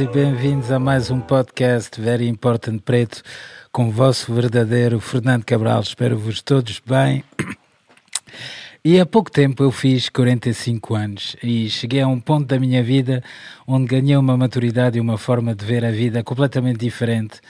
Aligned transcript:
E 0.00 0.06
bem-vindos 0.06 0.70
a 0.70 0.78
mais 0.78 1.10
um 1.10 1.18
podcast 1.18 2.00
Very 2.00 2.28
Important 2.28 2.78
Preto 2.78 3.20
com 3.72 3.88
o 3.88 3.90
vosso 3.90 4.32
verdadeiro 4.32 5.00
Fernando 5.00 5.44
Cabral. 5.44 5.80
Espero-vos 5.80 6.40
todos 6.40 6.80
bem. 6.86 7.24
E 8.84 9.00
há 9.00 9.04
pouco 9.04 9.28
tempo 9.28 9.64
eu 9.64 9.72
fiz 9.72 10.08
45 10.08 10.94
anos 10.94 11.36
e 11.42 11.68
cheguei 11.68 12.00
a 12.00 12.06
um 12.06 12.20
ponto 12.20 12.46
da 12.46 12.60
minha 12.60 12.80
vida 12.80 13.24
onde 13.66 13.86
ganhei 13.86 14.16
uma 14.16 14.36
maturidade 14.36 14.98
e 14.98 15.00
uma 15.00 15.18
forma 15.18 15.52
de 15.52 15.64
ver 15.64 15.84
a 15.84 15.90
vida 15.90 16.22
completamente 16.22 16.78
diferente 16.78 17.40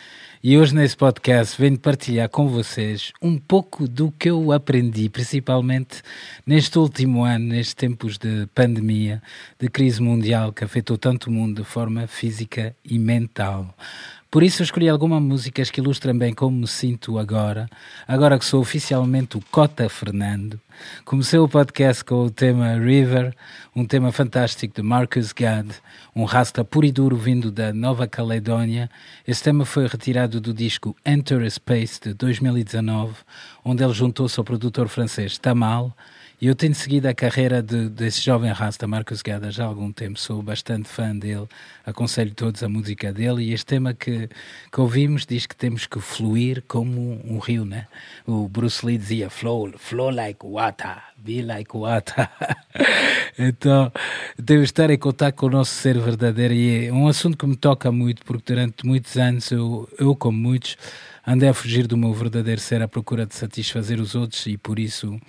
e 0.43 0.56
hoje 0.56 0.73
nesse 0.73 0.96
podcast 0.96 1.61
venho 1.61 1.79
partilhar 1.79 2.29
com 2.29 2.49
vocês 2.49 3.12
um 3.20 3.37
pouco 3.37 3.88
do 3.88 4.12
que 4.12 4.31
eu 4.31 4.52
aprendi, 4.52 5.08
principalmente 5.08 6.00
neste 6.46 6.79
último 6.79 7.25
ano, 7.25 7.46
nestes 7.46 7.75
tempos 7.75 8.17
de 8.17 8.46
pandemia, 8.55 9.20
de 9.58 9.69
crise 9.69 10.00
mundial 10.00 10.52
que 10.52 10.62
afetou 10.62 10.96
tanto 10.96 11.29
o 11.29 11.32
mundo 11.32 11.62
de 11.62 11.69
forma 11.69 12.06
física 12.06 12.76
e 12.85 12.99
mental. 12.99 13.75
Por 14.31 14.43
isso 14.43 14.61
eu 14.61 14.65
escolhi 14.65 14.91
algumas 14.91 15.23
músicas 15.23 15.71
que 15.71 15.81
ilustram 15.81 16.17
bem 16.17 16.35
como 16.35 16.55
me 16.55 16.67
sinto 16.67 17.19
agora, 17.19 17.67
agora 18.07 18.39
que 18.39 18.45
sou 18.45 18.61
oficialmente 18.61 19.39
o 19.39 19.43
Cota 19.51 19.89
Fernando. 19.89 20.61
Comecei 21.03 21.39
o 21.39 21.49
podcast 21.49 22.05
com 22.05 22.27
o 22.27 22.31
tema 22.31 22.75
River, 22.75 23.35
um 23.75 23.87
tema 23.87 24.13
fantástico 24.13 24.75
de 24.75 24.83
Marcus 24.83 25.33
Gad, 25.33 25.71
um 26.15 26.25
rasta 26.25 26.63
puro 26.63 26.85
e 26.85 26.93
duro 26.93 27.17
vindo 27.17 27.51
da 27.51 27.73
Nova 27.73 28.07
Caledónia. 28.07 28.91
Esse 29.27 29.43
tema 29.43 29.65
foi 29.65 29.87
retirado 29.87 30.43
do 30.43 30.53
disco 30.53 30.95
Enter 31.07 31.51
Space 31.51 31.99
de 31.99 32.13
2019, 32.13 33.15
onde 33.65 33.83
ele 33.83 33.95
juntou-se 33.95 34.39
ao 34.39 34.45
produtor 34.45 34.89
francês 34.89 35.39
Tamal 35.39 35.97
E 36.40 36.46
eu 36.46 36.55
tenho 36.55 36.73
seguido 36.73 37.08
a 37.08 37.14
carreira 37.14 37.61
de, 37.61 37.88
desse 37.88 38.20
jovem 38.20 38.52
rasta, 38.52 38.87
Marcos 38.87 39.23
Guedes, 39.23 39.56
já 39.56 39.64
há 39.64 39.67
algum 39.67 39.90
tempo. 39.90 40.20
Sou 40.20 40.40
bastante 40.40 40.88
fã 40.88 41.17
dele, 41.17 41.49
aconselho 41.85 42.32
todos 42.32 42.62
a 42.62 42.69
música 42.69 43.12
dele. 43.12 43.43
E 43.43 43.52
este 43.52 43.67
tema 43.67 43.93
que, 43.93 44.29
que 44.70 44.81
ouvimos 44.81 45.26
diz 45.26 45.46
que 45.46 45.56
temos 45.56 45.85
que 45.85 45.99
fluir 45.99 46.62
como 46.69 47.20
um 47.25 47.40
rio, 47.40 47.64
né? 47.64 47.88
O 48.25 48.49
Bruce 48.49 48.87
Lee 48.87 48.96
dizia: 48.96 49.29
flow, 49.29 49.73
flow 49.76 50.11
like 50.11 50.46
water, 50.46 50.99
be 51.17 51.43
like 51.43 51.76
water. 51.76 52.31
então, 53.37 53.90
devo 54.38 54.62
estar 54.62 54.90
em 54.90 54.99
contato 54.99 55.35
com 55.35 55.46
o 55.46 55.50
nosso 55.50 55.73
ser 55.73 55.99
verdadeiro. 55.99 56.55
E 56.55 56.87
é 56.87 56.93
um 56.93 57.08
assunto 57.08 57.37
que 57.37 57.46
me 57.49 57.56
toca 57.56 57.90
muito, 57.90 58.25
porque 58.25 58.55
durante 58.55 58.87
muitos 58.87 59.17
anos 59.17 59.50
eu, 59.50 59.88
eu 59.99 60.14
como 60.14 60.38
muitos, 60.38 60.76
andei 61.26 61.49
a 61.49 61.55
fugir 61.55 61.88
do 61.88 61.96
meu 61.96 62.14
verdadeiro 62.14 62.61
ser 62.61 62.81
à 62.81 62.87
procura 62.87 63.26
de 63.26 63.35
satisfazer 63.35 63.99
os 63.99 64.14
outros 64.14 64.46
e 64.46 64.56
por 64.56 64.79
isso 64.79 65.20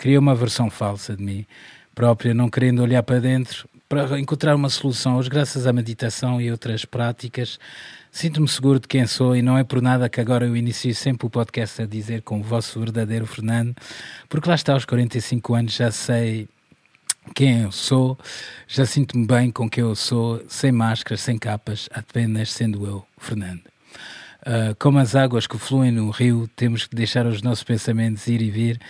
criei 0.00 0.16
uma 0.16 0.34
versão 0.34 0.70
falsa 0.70 1.14
de 1.14 1.22
mim 1.22 1.46
própria, 1.94 2.32
não 2.32 2.48
querendo 2.48 2.80
olhar 2.80 3.02
para 3.02 3.20
dentro 3.20 3.68
para 3.86 4.18
encontrar 4.18 4.56
uma 4.56 4.70
solução. 4.70 5.18
Hoje, 5.18 5.28
graças 5.28 5.66
à 5.66 5.72
meditação 5.74 6.40
e 6.40 6.50
outras 6.50 6.86
práticas, 6.86 7.58
sinto-me 8.10 8.48
seguro 8.48 8.80
de 8.80 8.88
quem 8.88 9.06
sou 9.06 9.36
e 9.36 9.42
não 9.42 9.58
é 9.58 9.64
por 9.64 9.82
nada 9.82 10.08
que 10.08 10.18
agora 10.18 10.46
eu 10.46 10.56
inicio 10.56 10.94
sempre 10.94 11.26
o 11.26 11.30
podcast 11.30 11.82
a 11.82 11.86
dizer 11.86 12.22
com 12.22 12.40
o 12.40 12.42
vosso 12.42 12.80
verdadeiro 12.80 13.26
Fernando, 13.26 13.76
porque 14.26 14.48
lá 14.48 14.54
está, 14.54 14.72
aos 14.72 14.86
45 14.86 15.54
anos 15.54 15.74
já 15.74 15.90
sei 15.90 16.48
quem 17.34 17.64
eu 17.64 17.72
sou, 17.72 18.18
já 18.66 18.86
sinto-me 18.86 19.26
bem 19.26 19.50
com 19.50 19.68
quem 19.68 19.84
eu 19.84 19.94
sou, 19.94 20.42
sem 20.48 20.72
máscaras, 20.72 21.20
sem 21.20 21.36
capas, 21.36 21.90
apenas 21.92 22.50
sendo 22.52 22.86
eu, 22.86 23.04
Fernando. 23.18 23.62
Uh, 24.40 24.74
como 24.78 24.98
as 24.98 25.14
águas 25.14 25.46
que 25.46 25.58
fluem 25.58 25.90
no 25.90 26.10
rio, 26.10 26.48
temos 26.56 26.86
que 26.86 26.96
deixar 26.96 27.26
os 27.26 27.42
nossos 27.42 27.62
pensamentos 27.62 28.26
ir 28.26 28.40
e 28.40 28.50
vir 28.50 28.80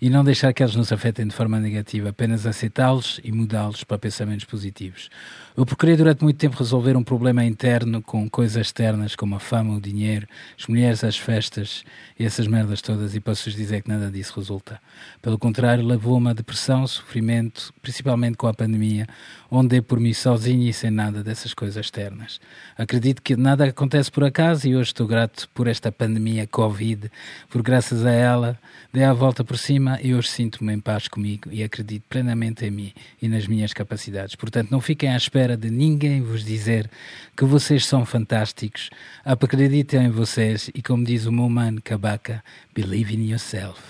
e 0.00 0.08
não 0.08 0.22
deixar 0.22 0.52
que 0.52 0.62
eles 0.62 0.76
nos 0.76 0.92
afetem 0.92 1.26
de 1.26 1.34
forma 1.34 1.58
negativa, 1.58 2.10
apenas 2.10 2.46
aceitá-los 2.46 3.20
e 3.24 3.32
mudá-los 3.32 3.82
para 3.82 3.98
pensamentos 3.98 4.44
positivos. 4.44 5.10
Eu 5.56 5.66
procurei 5.66 5.96
durante 5.96 6.22
muito 6.22 6.36
tempo 6.36 6.56
resolver 6.56 6.96
um 6.96 7.02
problema 7.02 7.44
interno 7.44 8.00
com 8.00 8.30
coisas 8.30 8.68
externas 8.68 9.16
como 9.16 9.34
a 9.34 9.40
fama, 9.40 9.74
o 9.74 9.80
dinheiro, 9.80 10.28
as 10.56 10.68
mulheres, 10.68 11.02
as 11.02 11.18
festas 11.18 11.84
e 12.16 12.24
essas 12.24 12.46
merdas 12.46 12.80
todas 12.80 13.16
e 13.16 13.20
posso-vos 13.20 13.56
dizer 13.56 13.82
que 13.82 13.88
nada 13.88 14.10
disso 14.12 14.34
resulta. 14.36 14.80
Pelo 15.20 15.36
contrário, 15.36 15.84
levou-me 15.84 16.30
a 16.30 16.32
depressão, 16.32 16.86
sofrimento, 16.86 17.74
principalmente 17.82 18.36
com 18.36 18.46
a 18.46 18.54
pandemia, 18.54 19.08
onde 19.50 19.70
dei 19.70 19.80
por 19.82 19.98
mim 19.98 20.12
sozinho 20.12 20.68
e 20.68 20.72
sem 20.72 20.90
nada 20.90 21.20
dessas 21.22 21.52
coisas 21.52 21.84
externas. 21.84 22.40
Acredito 22.78 23.20
que 23.20 23.34
nada 23.34 23.64
acontece 23.64 24.10
por 24.10 24.22
acaso 24.22 24.68
e 24.68 24.76
hoje 24.76 24.90
estou 24.90 25.06
grato 25.06 25.48
por 25.52 25.66
esta 25.66 25.90
pandemia 25.90 26.46
Covid, 26.46 27.10
por 27.48 27.60
graças 27.60 28.06
a 28.06 28.12
ela 28.12 28.56
dei 28.92 29.02
a 29.02 29.12
volta 29.12 29.42
por 29.42 29.58
cima 29.58 29.98
e 30.00 30.14
hoje 30.14 30.28
sinto-me 30.28 30.72
em 30.72 30.80
paz 30.80 31.08
comigo 31.08 31.48
e 31.50 31.62
acredito 31.62 32.04
plenamente 32.08 32.64
em 32.64 32.70
mim 32.70 32.92
e 33.20 33.28
nas 33.28 33.48
minhas 33.48 33.72
capacidades. 33.72 34.36
Portanto, 34.36 34.70
não 34.70 34.80
fiquem 34.80 35.10
à 35.10 35.16
espera 35.16 35.39
de 35.56 35.70
ninguém 35.70 36.22
vos 36.22 36.44
dizer 36.44 36.90
que 37.36 37.44
vocês 37.44 37.86
são 37.86 38.04
fantásticos. 38.04 38.90
Acreditem 39.24 40.06
em 40.06 40.10
vocês 40.10 40.70
e, 40.74 40.82
como 40.82 41.04
diz 41.04 41.26
o 41.26 41.32
meu 41.32 41.48
mano 41.48 41.80
Kabaka, 41.82 42.42
believe 42.74 43.14
in 43.14 43.28
yourself. 43.28 43.80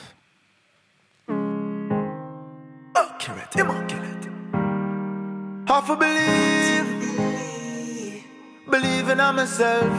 Half 5.68 5.90
a 5.90 5.96
believe, 5.96 6.84
believe 8.68 9.12
in 9.12 9.20
myself. 9.32 9.90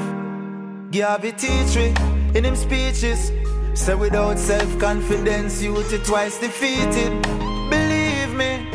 Give 0.91 1.31
teach 1.37 1.77
me 1.77 1.93
in 2.35 2.43
him 2.43 2.55
speeches. 2.55 3.31
Say 3.73 3.95
without 3.95 4.37
self-confidence, 4.37 5.63
you 5.63 5.81
to 5.83 5.97
twice 5.99 6.37
defeated. 6.39 7.21
Believe 7.69 8.35
me, 8.35 8.67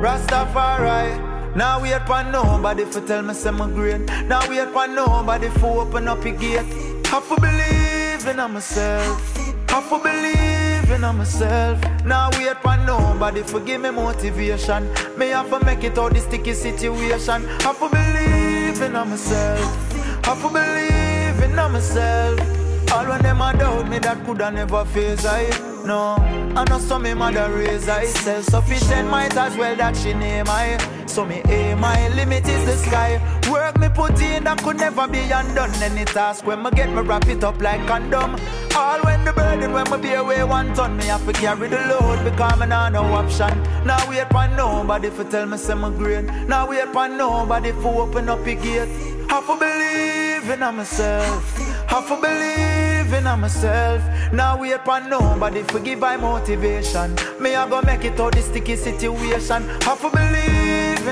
Rastafari. 0.00 1.31
Now 1.54 1.82
we 1.82 1.90
wait 1.90 2.06
for 2.06 2.24
nobody 2.24 2.84
for 2.86 3.00
tell 3.02 3.22
me 3.22 3.34
some 3.34 3.58
green. 3.74 4.06
Now 4.26 4.48
we 4.48 4.58
wait 4.58 4.70
for 4.70 4.88
nobody 4.88 5.48
for 5.48 5.82
open 5.82 6.08
up 6.08 6.24
a 6.24 6.30
gate. 6.30 6.64
Have 7.06 7.28
to 7.28 7.40
believe 7.40 8.26
in 8.26 8.52
myself. 8.52 9.36
Have 9.68 9.88
to 9.90 9.98
believe 9.98 10.90
in 10.90 11.00
myself. 11.02 11.78
Now 12.06 12.30
we 12.38 12.46
wait 12.46 12.56
for 12.62 12.76
nobody 12.78 13.42
for 13.42 13.60
give 13.60 13.82
me 13.82 13.90
motivation. 13.90 14.88
Me 15.18 15.28
have 15.28 15.50
to 15.50 15.62
make 15.64 15.84
it 15.84 15.98
out 15.98 16.14
this 16.14 16.24
sticky 16.24 16.54
situation. 16.54 17.44
Have 17.60 17.78
to 17.80 17.88
believe 17.90 18.80
in 18.80 18.92
myself. 18.92 20.24
Have 20.24 20.40
to 20.40 20.48
believe 20.48 21.42
in 21.42 21.54
myself. 21.54 22.62
All 22.92 23.06
when 23.06 23.22
them 23.22 23.40
a 23.40 23.52
doubt 23.56 23.88
me 23.88 23.98
that 24.00 24.22
coulda 24.26 24.50
never 24.50 24.84
face 24.84 25.24
I 25.24 25.48
No, 25.86 26.16
I 26.54 26.62
know 26.68 26.78
some 26.78 27.04
me 27.04 27.14
mother 27.14 27.50
raise 27.50 27.88
I 27.88 28.04
Self-sufficient 28.04 29.08
might 29.08 29.34
as 29.34 29.56
well 29.56 29.74
that 29.76 29.96
she 29.96 30.12
name 30.12 30.44
I 30.46 30.76
So 31.12 31.26
me 31.26 31.42
aim 31.50 31.78
my 31.78 32.08
limit 32.16 32.48
is 32.48 32.64
the 32.64 32.72
sky. 32.72 33.20
Work 33.50 33.78
me 33.78 33.90
put 33.90 34.18
in 34.22 34.44
that 34.44 34.62
could 34.62 34.78
never 34.78 35.06
be 35.06 35.18
undone. 35.30 35.70
Any 35.82 36.06
task 36.06 36.46
when 36.46 36.62
me 36.62 36.70
get 36.70 36.88
me 36.88 37.02
wrap 37.02 37.28
it 37.28 37.44
up 37.44 37.60
like 37.60 37.86
condom 37.86 38.34
All 38.74 38.98
when 39.02 39.22
the 39.22 39.34
burden 39.34 39.74
when 39.74 39.90
me 39.90 39.98
be 39.98 40.14
away 40.14 40.42
one 40.42 40.72
ton 40.72 40.96
Me 40.96 41.04
have 41.04 41.26
to 41.26 41.34
carry 41.34 41.68
the 41.68 41.76
load 41.80 42.24
because 42.24 42.58
me 42.58 42.66
no 42.66 43.02
option. 43.12 43.52
Now 43.84 44.08
wait 44.08 44.26
for 44.30 44.48
nobody 44.56 45.10
for 45.10 45.24
tell 45.24 45.44
me 45.44 45.58
say 45.58 45.74
me 45.74 45.90
great. 45.98 46.24
Now 46.48 46.70
wait 46.70 46.88
for 46.94 47.06
nobody 47.08 47.72
for 47.72 48.08
open 48.08 48.30
up 48.30 48.46
a 48.46 48.54
gate. 48.54 48.88
Have 49.28 49.46
to 49.48 49.56
believe 49.58 50.48
in 50.48 50.60
myself. 50.60 51.58
Have 51.90 52.08
to 52.08 52.16
believe 52.22 53.12
in 53.12 53.24
myself. 53.24 54.02
Now 54.32 54.58
wait 54.58 54.82
for 54.82 54.98
nobody 55.00 55.62
forgive 55.64 55.98
my 55.98 56.16
motivation. 56.16 57.14
Me 57.38 57.54
I 57.54 57.68
go 57.68 57.82
make 57.82 58.02
it 58.06 58.18
out 58.18 58.32
this 58.32 58.46
sticky 58.46 58.76
situation. 58.76 59.68
Have 59.82 60.00
to 60.00 60.08
believe 60.08 60.41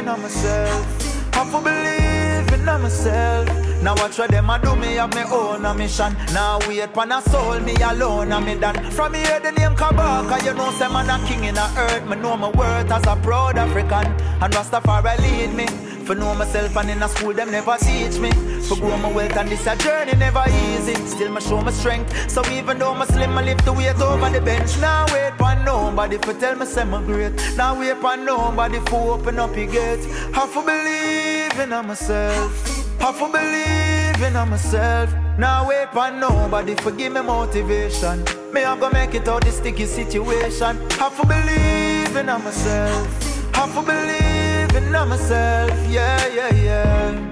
in 0.00 0.22
myself. 0.22 1.34
Have 1.34 1.50
to 1.50 1.60
believe 1.60 2.52
in 2.52 2.64
myself. 2.64 3.82
Now 3.82 3.94
watch 3.96 4.18
what 4.18 4.30
them 4.30 4.50
a 4.50 4.58
do 4.58 4.76
me 4.76 4.94
have 4.94 5.14
me 5.14 5.22
own 5.22 5.64
a 5.64 5.74
mission. 5.74 6.14
Now 6.32 6.58
wait 6.68 6.92
for 6.92 7.04
a 7.04 7.22
soul 7.22 7.60
me 7.60 7.74
alone 7.76 8.32
and 8.32 8.44
me 8.44 8.54
done. 8.56 8.90
From 8.90 9.14
here 9.14 9.40
the 9.40 9.52
name 9.52 9.74
Kabaka, 9.74 10.44
you 10.44 10.54
know 10.54 10.70
say 10.72 10.88
man 10.88 11.08
a 11.08 11.26
king 11.26 11.44
in 11.44 11.54
the 11.54 11.66
earth. 11.76 12.06
Me 12.08 12.16
know 12.16 12.36
my 12.36 12.50
worth 12.50 12.90
as 12.90 13.06
a 13.06 13.16
proud 13.16 13.56
African. 13.56 14.06
And 14.42 14.52
Rastafari 14.52 15.18
lead 15.18 15.54
me. 15.54 15.66
For 16.10 16.16
know 16.16 16.34
myself 16.34 16.76
and 16.76 16.90
in 16.90 17.00
a 17.04 17.08
school 17.08 17.32
them 17.32 17.52
never 17.52 17.76
teach 17.76 18.18
me. 18.18 18.32
For 18.62 18.74
grow 18.74 18.96
my 18.96 19.12
wealth 19.12 19.36
and 19.36 19.48
this 19.48 19.64
a 19.68 19.76
journey 19.76 20.16
never 20.16 20.42
easy. 20.48 20.94
Still 21.06 21.30
me 21.30 21.40
show 21.40 21.60
my 21.60 21.70
strength. 21.70 22.28
So 22.28 22.44
even 22.50 22.80
though 22.80 22.94
I'm 22.94 23.06
slim, 23.06 23.38
I 23.38 23.44
lift 23.44 23.64
the 23.64 23.72
weight 23.72 23.94
over 24.00 24.28
the 24.28 24.40
bench. 24.40 24.76
Now 24.78 25.06
wait 25.12 25.34
for 25.38 25.54
nobody 25.64 26.18
for 26.18 26.34
tell 26.34 26.56
me 26.56 26.66
say 26.66 26.82
I'm 26.82 27.06
great. 27.06 27.34
Now 27.56 27.78
wait 27.78 27.96
for 27.98 28.16
nobody 28.16 28.80
for 28.86 29.20
open 29.20 29.38
up 29.38 29.54
your 29.56 29.66
gate. 29.68 30.04
Have 30.34 30.52
to 30.52 30.62
believe 30.62 31.60
in 31.60 31.86
myself. 31.86 32.98
Have 32.98 33.16
to 33.20 33.28
believe 33.28 34.20
in 34.20 34.32
myself. 34.50 35.14
Now 35.38 35.68
wait 35.68 35.92
for 35.92 36.10
nobody 36.10 36.74
for 36.74 36.90
give 36.90 37.12
me 37.12 37.20
motivation. 37.20 38.24
Me 38.52 38.64
I 38.64 38.76
go 38.80 38.90
make 38.90 39.14
it 39.14 39.28
out 39.28 39.44
this 39.44 39.58
sticky 39.58 39.86
situation. 39.86 40.76
Have 40.98 41.16
to 41.20 41.24
believe 41.24 42.16
in 42.16 42.26
myself. 42.26 43.54
Have 43.54 43.72
to 43.74 43.82
believe 43.82 44.29
in 44.76 44.92
myself. 44.92 45.70
Yeah, 45.88 46.26
yeah, 46.28 46.54
yeah. 46.54 47.30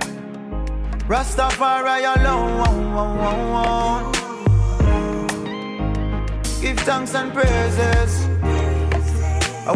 Rastafari 1.09 2.05
alone. 2.17 4.13
Give 6.61 6.79
thanks 6.81 7.15
and 7.15 7.33
praises. 7.33 8.27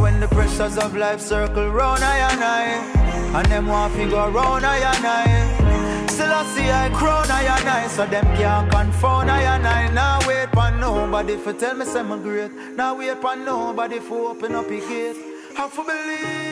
When 0.01 0.21
the 0.21 0.29
pressures 0.29 0.79
of 0.79 0.97
life 0.97 1.21
circle 1.21 1.69
round 1.71 2.03
I 2.03 2.19
and 2.31 2.43
I, 2.43 3.39
and 3.39 3.47
them 3.47 3.67
want 3.67 3.95
to 3.95 4.09
go 4.09 4.29
round 4.31 4.65
I 4.65 4.79
and 4.79 5.07
I. 5.07 5.63
Still 6.09 6.31
I 6.31 6.45
see 6.55 6.71
I 6.71 6.91
crown 6.91 7.31
I 7.31 7.43
and 7.43 7.69
I 7.69 7.87
So 7.87 8.05
them 8.05 8.25
can't 8.37 8.71
confound 8.71 9.31
I 9.31 9.41
and 9.55 9.67
I 9.67 9.91
Now 9.93 10.19
wait 10.29 10.51
for 10.51 10.71
nobody 10.71 11.37
for 11.39 11.55
tell 11.55 11.75
me 11.75 11.87
I'm 11.87 12.23
great 12.23 12.53
Now 12.77 12.99
wait 12.99 13.19
for 13.23 13.35
nobody 13.35 13.99
for 13.99 14.33
open 14.33 14.55
up 14.55 14.67
a 14.67 14.79
gate 14.79 15.17
Have 15.57 15.75
to 15.75 15.83
believe 15.83 16.52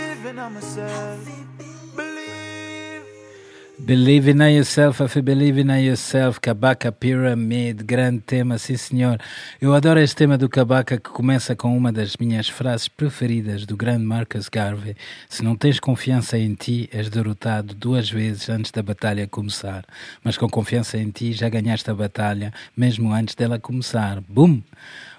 Believe 3.78 4.28
in 4.28 4.42
yourself, 4.42 5.00
if 5.00 5.16
you 5.16 5.22
believe 5.22 5.58
in 5.58 5.70
yourself, 5.70 6.38
Kabaka 6.40 6.92
Pyramid, 6.92 7.82
grande 7.84 8.20
tema, 8.20 8.58
sim 8.58 8.76
senhor. 8.76 9.18
Eu 9.58 9.74
adoro 9.74 9.98
este 9.98 10.16
tema 10.16 10.36
do 10.36 10.48
Kabaka 10.48 10.98
que 10.98 11.08
começa 11.08 11.56
com 11.56 11.74
uma 11.74 11.90
das 11.90 12.18
minhas 12.18 12.50
frases 12.50 12.86
preferidas 12.88 13.64
do 13.64 13.78
grande 13.78 14.04
Marcus 14.04 14.50
Garvey. 14.50 14.94
Se 15.28 15.42
não 15.42 15.56
tens 15.56 15.80
confiança 15.80 16.38
em 16.38 16.54
ti, 16.54 16.88
és 16.92 17.08
derrotado 17.08 17.74
duas 17.74 18.10
vezes 18.10 18.50
antes 18.50 18.70
da 18.70 18.82
batalha 18.82 19.26
começar. 19.26 19.86
Mas 20.22 20.36
com 20.36 20.48
confiança 20.48 20.98
em 20.98 21.10
ti, 21.10 21.32
já 21.32 21.48
ganhaste 21.48 21.90
a 21.90 21.94
batalha, 21.94 22.52
mesmo 22.76 23.10
antes 23.12 23.34
dela 23.34 23.58
começar. 23.58 24.20
Boom! 24.28 24.62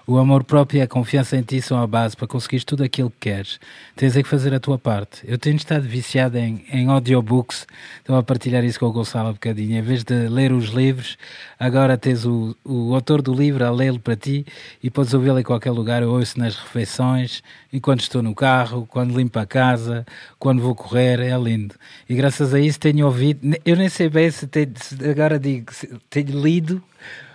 O 0.04 0.18
amor 0.18 0.42
próprio 0.42 0.78
e 0.78 0.82
a 0.82 0.88
confiança 0.88 1.36
em 1.36 1.42
ti 1.42 1.62
são 1.62 1.80
a 1.80 1.86
base 1.86 2.16
para 2.16 2.26
conseguir 2.26 2.64
tudo 2.64 2.82
aquilo 2.82 3.08
que 3.08 3.30
queres. 3.30 3.60
Tens 3.94 4.16
é 4.16 4.22
que 4.22 4.28
fazer 4.28 4.52
a 4.52 4.58
tua 4.58 4.76
parte. 4.76 5.22
Eu 5.24 5.38
tenho 5.38 5.54
estado 5.54 5.82
viciado 5.82 6.36
em, 6.36 6.64
em 6.72 6.88
audiobooks, 6.88 7.68
estou 7.98 8.16
a 8.16 8.22
partilhar 8.22 8.64
isso 8.64 8.80
com 8.80 8.86
o 8.86 8.92
Gonçalo 8.92 9.28
um 9.28 9.32
bocadinho. 9.34 9.78
Em 9.78 9.82
vez 9.82 10.02
de 10.02 10.28
ler 10.28 10.52
os 10.52 10.70
livros, 10.70 11.16
agora 11.56 11.96
tens 11.96 12.26
o, 12.26 12.56
o 12.64 12.94
autor 12.96 13.22
do 13.22 13.32
livro 13.32 13.64
a 13.64 13.70
lê-lo 13.70 14.00
para 14.00 14.16
ti 14.16 14.44
e 14.82 14.90
podes 14.90 15.14
ouvi-lo 15.14 15.38
em 15.38 15.44
qualquer 15.44 15.70
lugar. 15.70 16.02
Eu 16.02 16.10
ouço 16.10 16.36
nas 16.36 16.56
refeições, 16.56 17.40
enquanto 17.72 18.00
estou 18.00 18.22
no 18.22 18.34
carro, 18.34 18.84
quando 18.90 19.16
limpo 19.16 19.38
a 19.38 19.46
casa, 19.46 20.04
quando 20.36 20.60
vou 20.60 20.74
correr, 20.74 21.20
é 21.20 21.38
lindo. 21.38 21.76
E 22.08 22.16
graças 22.16 22.52
a 22.52 22.58
isso 22.58 22.80
tenho 22.80 23.06
ouvido, 23.06 23.56
eu 23.64 23.76
nem 23.76 23.88
sei 23.88 24.08
bem 24.08 24.28
se, 24.32 24.48
tenho, 24.48 24.72
se 24.74 24.96
agora 25.08 25.38
digo, 25.38 25.70
tenho 26.10 26.42
lido 26.42 26.82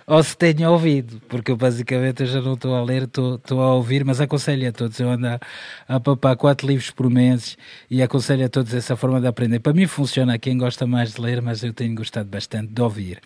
ou 0.08 0.22
se 0.22 0.34
tenho 0.34 0.70
ouvido, 0.70 1.20
porque 1.28 1.52
eu 1.52 1.56
basicamente 1.56 2.24
já 2.24 2.40
não 2.40 2.54
estou 2.54 2.74
a 2.74 2.82
ler, 2.82 3.02
estou 3.02 3.60
a 3.60 3.74
ouvir, 3.74 4.06
mas 4.06 4.22
aconselho 4.22 4.66
a 4.66 4.72
todos, 4.72 4.98
eu 4.98 5.10
ando 5.10 5.26
a, 5.26 5.38
a 5.86 6.00
papar 6.00 6.34
quatro 6.34 6.66
livros 6.66 6.90
por 6.90 7.10
mês 7.10 7.58
e 7.90 8.02
aconselho 8.02 8.46
a 8.46 8.48
todos 8.48 8.72
essa 8.72 8.96
forma 8.96 9.20
de 9.20 9.26
aprender. 9.26 9.58
Para 9.58 9.74
mim 9.74 9.86
funciona, 9.86 10.32
a 10.32 10.38
quem 10.38 10.56
gosta 10.56 10.86
mais 10.86 11.12
de 11.12 11.20
ler, 11.20 11.42
mas 11.42 11.62
eu 11.62 11.74
tenho 11.74 11.94
gostado 11.94 12.26
bastante 12.26 12.72
de 12.72 12.80
ouvir. 12.80 13.20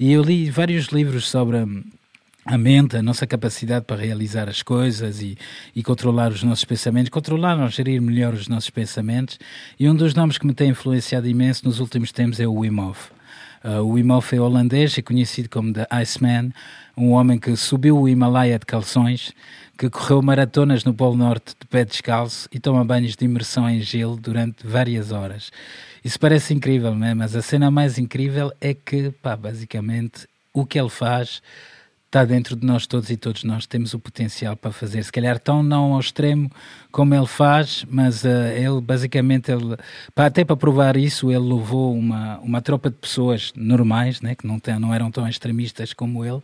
E 0.00 0.10
eu 0.14 0.22
li 0.22 0.48
vários 0.48 0.86
livros 0.86 1.28
sobre 1.28 1.58
a 2.46 2.56
mente, 2.56 2.96
a 2.96 3.02
nossa 3.02 3.26
capacidade 3.26 3.84
para 3.84 4.00
realizar 4.00 4.48
as 4.48 4.62
coisas 4.62 5.20
e, 5.20 5.36
e 5.76 5.82
controlar 5.82 6.32
os 6.32 6.42
nossos 6.42 6.64
pensamentos, 6.64 7.10
controlar 7.10 7.60
ou 7.60 7.68
gerir 7.68 8.00
melhor 8.00 8.32
os 8.32 8.48
nossos 8.48 8.70
pensamentos. 8.70 9.38
E 9.78 9.86
um 9.90 9.94
dos 9.94 10.14
nomes 10.14 10.38
que 10.38 10.46
me 10.46 10.54
tem 10.54 10.70
influenciado 10.70 11.28
imenso 11.28 11.66
nos 11.66 11.80
últimos 11.80 12.12
tempos 12.12 12.40
é 12.40 12.46
o 12.46 12.60
Wim 12.60 12.80
Hof. 12.80 13.12
Uh, 13.64 13.80
o 13.80 13.92
Wim 13.92 14.10
Hof 14.10 14.36
é 14.36 14.38
holandês 14.38 14.98
e 14.98 15.02
conhecido 15.02 15.48
como 15.48 15.72
The 15.72 15.86
Iceman, 15.90 16.52
um 16.94 17.12
homem 17.12 17.38
que 17.38 17.56
subiu 17.56 17.98
o 17.98 18.06
Himalaia 18.06 18.58
de 18.58 18.66
calções, 18.66 19.32
que 19.78 19.88
correu 19.88 20.20
maratonas 20.20 20.84
no 20.84 20.92
Polo 20.92 21.16
Norte 21.16 21.54
de 21.58 21.66
pé 21.66 21.82
descalço 21.82 22.46
e 22.52 22.60
toma 22.60 22.84
banhos 22.84 23.16
de 23.16 23.24
imersão 23.24 23.68
em 23.68 23.80
gelo 23.80 24.16
durante 24.16 24.66
várias 24.66 25.12
horas. 25.12 25.50
Isso 26.04 26.20
parece 26.20 26.52
incrível, 26.52 26.94
não 26.94 27.06
é? 27.06 27.14
mas 27.14 27.34
a 27.34 27.40
cena 27.40 27.70
mais 27.70 27.96
incrível 27.96 28.52
é 28.60 28.74
que, 28.74 29.10
pá, 29.22 29.34
basicamente, 29.34 30.28
o 30.52 30.66
que 30.66 30.78
ele 30.78 30.90
faz 30.90 31.40
está 32.14 32.24
dentro 32.24 32.54
de 32.54 32.64
nós 32.64 32.86
todos 32.86 33.10
e 33.10 33.16
todos 33.16 33.42
nós 33.42 33.66
temos 33.66 33.92
o 33.92 33.98
potencial 33.98 34.56
para 34.56 34.70
fazer. 34.70 35.02
Se 35.02 35.10
calhar 35.10 35.36
tão 35.36 35.64
não 35.64 35.94
ao 35.94 35.98
extremo 35.98 36.48
como 36.92 37.12
ele 37.12 37.26
faz, 37.26 37.84
mas 37.90 38.22
uh, 38.22 38.28
ele 38.54 38.80
basicamente, 38.80 39.50
ele, 39.50 39.76
para, 40.14 40.26
até 40.26 40.44
para 40.44 40.56
provar 40.56 40.96
isso, 40.96 41.32
ele 41.32 41.40
levou 41.40 41.92
uma, 41.92 42.38
uma 42.38 42.62
tropa 42.62 42.88
de 42.88 42.96
pessoas 42.96 43.52
normais, 43.56 44.20
né, 44.20 44.36
que 44.36 44.46
não, 44.46 44.60
tem, 44.60 44.78
não 44.78 44.94
eram 44.94 45.10
tão 45.10 45.26
extremistas 45.26 45.92
como 45.92 46.24
ele, 46.24 46.40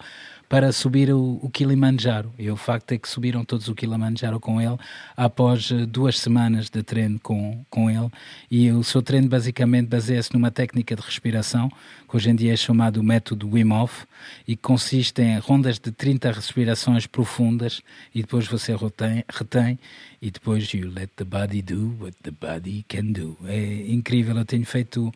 para 0.51 0.73
subir 0.73 1.13
o, 1.13 1.39
o 1.41 1.49
Kilimanjaro. 1.49 2.35
E 2.37 2.51
o 2.51 2.57
facto 2.57 2.91
é 2.91 2.99
que 2.99 3.09
subiram 3.09 3.45
todos 3.45 3.69
o 3.69 3.75
Kilimanjaro 3.75 4.41
com 4.41 4.61
ele 4.61 4.77
após 5.17 5.71
eh, 5.71 5.87
duas 5.87 6.19
semanas 6.19 6.69
de 6.69 6.83
treino 6.83 7.21
com, 7.21 7.65
com 7.71 7.89
ele. 7.89 8.11
E 8.51 8.69
o 8.73 8.83
seu 8.83 9.01
treino 9.01 9.29
basicamente 9.29 9.87
baseia-se 9.87 10.35
numa 10.35 10.51
técnica 10.51 10.97
de 10.97 11.03
respiração, 11.03 11.69
que 11.69 12.17
hoje 12.17 12.31
em 12.31 12.35
dia 12.35 12.53
é 12.53 12.57
chamado 12.57 13.01
método 13.01 13.49
Wim 13.49 13.71
Hof, 13.71 14.05
e 14.47 14.57
consiste 14.57 15.23
em 15.23 15.39
rondas 15.39 15.79
de 15.79 15.93
30 15.93 16.33
respirações 16.33 17.07
profundas 17.07 17.81
e 18.13 18.21
depois 18.21 18.49
você 18.49 18.75
retém, 18.75 19.25
retém 19.33 19.79
e 20.21 20.33
depois 20.33 20.75
you 20.75 20.91
let 20.91 21.11
the 21.15 21.23
body 21.23 21.63
do 21.63 21.97
what 22.01 22.17
the 22.25 22.33
body 22.33 22.85
can 22.89 23.13
do. 23.13 23.39
É 23.45 23.87
incrível, 23.89 24.37
eu 24.37 24.45
tenho 24.45 24.67
feito, 24.67 25.13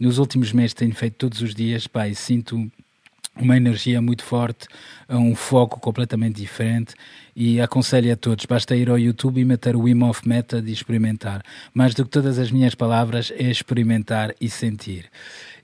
nos 0.00 0.16
últimos 0.16 0.50
meses 0.50 0.72
tenho 0.72 0.94
feito 0.94 1.16
todos 1.16 1.42
os 1.42 1.54
dias, 1.54 1.86
e 1.94 2.14
sinto 2.14 2.72
uma 3.40 3.56
energia 3.56 4.00
muito 4.00 4.24
forte, 4.24 4.66
um 5.08 5.34
foco 5.34 5.80
completamente 5.80 6.36
diferente 6.36 6.94
e 7.34 7.60
aconselho 7.60 8.12
a 8.12 8.16
todos, 8.16 8.44
basta 8.46 8.74
ir 8.74 8.90
ao 8.90 8.98
YouTube 8.98 9.40
e 9.40 9.44
meter 9.44 9.76
o 9.76 9.82
Wim 9.82 10.02
Hof 10.02 10.28
Method 10.28 10.68
e 10.68 10.72
experimentar. 10.72 11.42
Mais 11.72 11.94
do 11.94 12.04
que 12.04 12.10
todas 12.10 12.38
as 12.38 12.50
minhas 12.50 12.74
palavras 12.74 13.32
é 13.36 13.48
experimentar 13.48 14.34
e 14.40 14.50
sentir. 14.50 15.08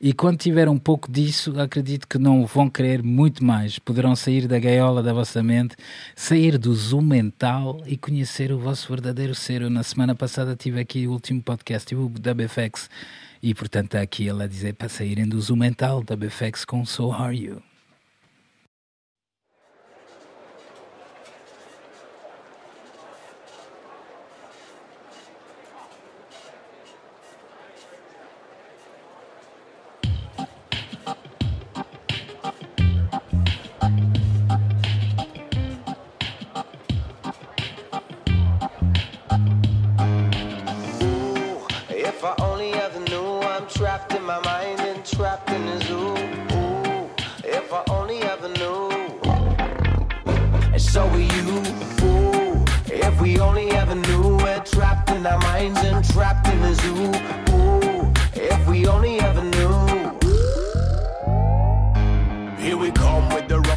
E 0.00 0.12
quando 0.12 0.38
tiver 0.38 0.68
um 0.68 0.78
pouco 0.78 1.10
disso, 1.10 1.58
acredito 1.58 2.06
que 2.06 2.18
não 2.18 2.46
vão 2.46 2.70
querer 2.70 3.02
muito 3.02 3.44
mais. 3.44 3.78
Poderão 3.78 4.14
sair 4.14 4.46
da 4.46 4.58
gaiola 4.58 5.02
da 5.02 5.12
vossa 5.12 5.42
mente, 5.42 5.74
sair 6.14 6.58
do 6.58 6.72
zoom 6.74 7.02
mental 7.02 7.82
e 7.86 7.96
conhecer 7.96 8.52
o 8.52 8.58
vosso 8.58 8.88
verdadeiro 8.88 9.34
ser. 9.34 9.62
Eu, 9.62 9.70
na 9.70 9.82
semana 9.82 10.14
passada 10.14 10.54
tive 10.54 10.80
aqui 10.80 11.08
o 11.08 11.12
último 11.12 11.42
podcast, 11.42 11.88
tive 11.88 12.02
o 12.02 12.06
WFX 12.06 12.88
e 13.44 13.52
portanto 13.52 13.88
está 13.88 14.00
aqui 14.00 14.26
ele 14.26 14.42
a 14.42 14.46
dizer 14.46 14.72
para 14.72 14.88
saírem 14.88 15.28
do 15.28 15.38
zoom 15.38 15.58
mental 15.58 16.02
da 16.02 16.16
BFX 16.16 16.64
com 16.64 16.82
So 16.86 17.12
Are 17.12 17.36
You. 17.36 17.73
my 44.24 44.40
mind 44.40 44.80
entrapped 44.80 45.50
in 45.50 45.62
a 45.68 45.80
zoo. 45.84 46.16
ooh. 46.56 47.10
If 47.44 47.72
I 47.72 47.82
only 47.90 48.22
ever 48.22 48.48
knew. 48.48 48.90
And 50.72 50.80
so 50.80 51.06
are 51.06 51.18
you, 51.18 51.62
ooh. 52.02 52.64
If 52.86 53.20
we 53.20 53.38
only 53.38 53.70
ever 53.72 53.94
knew, 53.94 54.36
we're 54.38 54.64
trapped 54.64 55.10
in 55.10 55.26
our 55.26 55.38
minds 55.40 55.78
and 55.80 56.02
trapped 56.12 56.48
in 56.48 56.58
a 56.62 56.74
zoo. 56.74 57.12
ooh. 57.52 58.12
If 58.34 58.66
we 58.66 58.86
only 58.86 59.20
ever 59.20 59.33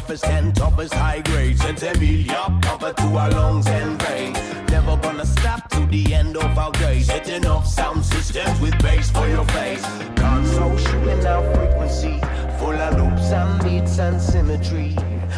toughest, 0.08 0.24
ten 0.24 0.52
toughest 0.52 0.94
high 0.94 1.20
grade, 1.20 1.62
And 1.64 1.82
a 1.82 1.92
million 1.98 2.24
yup, 2.24 2.96
to 2.96 3.06
our 3.16 3.30
lungs 3.30 3.66
and 3.66 3.98
brain. 3.98 4.32
Never 4.70 4.96
gonna 4.96 5.26
stop 5.26 5.68
to 5.70 5.84
the 5.86 6.14
end 6.14 6.36
of 6.36 6.58
our 6.58 6.72
days. 6.72 7.10
Hitting 7.10 7.44
off 7.46 7.66
sound 7.66 8.02
systems 8.02 8.58
with 8.58 8.76
bass 8.82 9.10
for 9.10 9.28
your 9.28 9.44
face. 9.48 9.84
Console 10.16 10.76
shooting 10.78 11.26
our 11.26 11.42
frequency, 11.54 12.20
full 12.58 12.78
of 12.86 12.96
loops 12.96 13.30
and 13.32 13.62
beats 13.62 13.98
and 13.98 14.18
symmetry. 14.20 14.96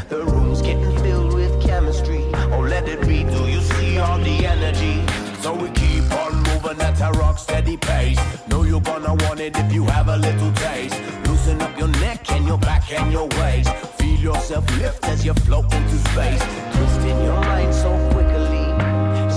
The 0.08 0.24
room's 0.24 0.62
getting 0.62 0.96
filled 0.98 1.34
with 1.34 1.60
chemistry. 1.60 2.22
Oh, 2.52 2.60
let 2.60 2.88
it 2.88 3.00
be. 3.08 3.24
Do 3.24 3.48
you 3.48 3.60
see 3.60 3.98
all 3.98 4.18
the 4.18 4.46
energy? 4.46 5.04
So 5.42 5.52
we 5.52 5.68
keep 5.70 6.04
on 6.12 6.36
moving 6.48 6.80
at 6.80 7.00
a 7.00 7.10
rock 7.18 7.38
steady 7.38 7.76
pace. 7.76 8.20
Know 8.46 8.62
you're 8.62 8.80
gonna 8.80 9.14
want 9.24 9.40
it 9.40 9.56
if 9.56 9.72
you 9.72 9.84
have 9.86 10.08
a 10.08 10.16
little 10.16 10.52
taste. 10.52 10.96
Loosen 11.26 11.60
up 11.60 11.76
your 11.76 11.88
neck 12.06 12.30
and 12.30 12.46
your 12.46 12.58
back 12.58 12.92
and 12.92 13.10
your 13.10 13.26
waist 13.40 13.99
yourself 14.20 14.64
lift 14.78 15.02
as 15.04 15.24
you 15.24 15.32
float 15.32 15.72
into 15.72 15.96
space. 16.10 16.42
Twisting 16.76 17.24
your 17.24 17.40
mind 17.40 17.74
so 17.74 17.90
quickly, 18.12 18.66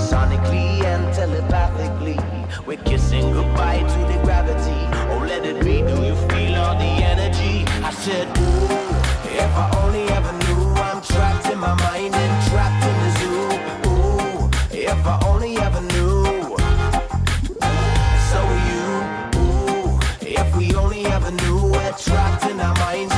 sonically 0.08 0.84
and 0.84 1.12
telepathically. 1.14 2.18
We're 2.66 2.84
kissing 2.84 3.32
goodbye 3.32 3.78
to 3.78 3.98
the 4.12 4.20
gravity. 4.22 4.80
Oh, 5.10 5.24
let 5.26 5.44
it 5.46 5.64
be. 5.64 5.80
Do 5.80 5.96
you 6.04 6.14
feel 6.28 6.54
all 6.56 6.76
the 6.76 6.92
energy? 7.12 7.64
I 7.82 7.90
said, 7.92 8.28
Ooh, 8.38 9.34
if 9.42 9.52
I 9.56 9.66
only 9.84 10.04
ever 10.10 10.32
knew 10.44 10.62
I'm 10.88 11.00
trapped 11.02 11.46
in 11.46 11.58
my 11.58 11.74
mind 11.74 12.14
and 12.14 12.50
trapped 12.50 12.84
in 12.84 12.96
the 13.04 13.10
zoo. 13.18 13.90
Ooh, 13.90 14.50
if 14.70 15.06
I 15.06 15.18
only 15.26 15.56
ever 15.58 15.80
knew. 15.80 16.24
So 18.30 18.38
are 18.52 18.64
you, 18.70 18.86
ooh, 19.40 19.98
if 20.20 20.56
we 20.56 20.74
only 20.74 21.06
ever 21.06 21.30
knew 21.30 21.70
we're 21.72 21.92
trapped 21.92 22.44
in 22.50 22.60
our 22.60 22.74
minds. 22.76 23.13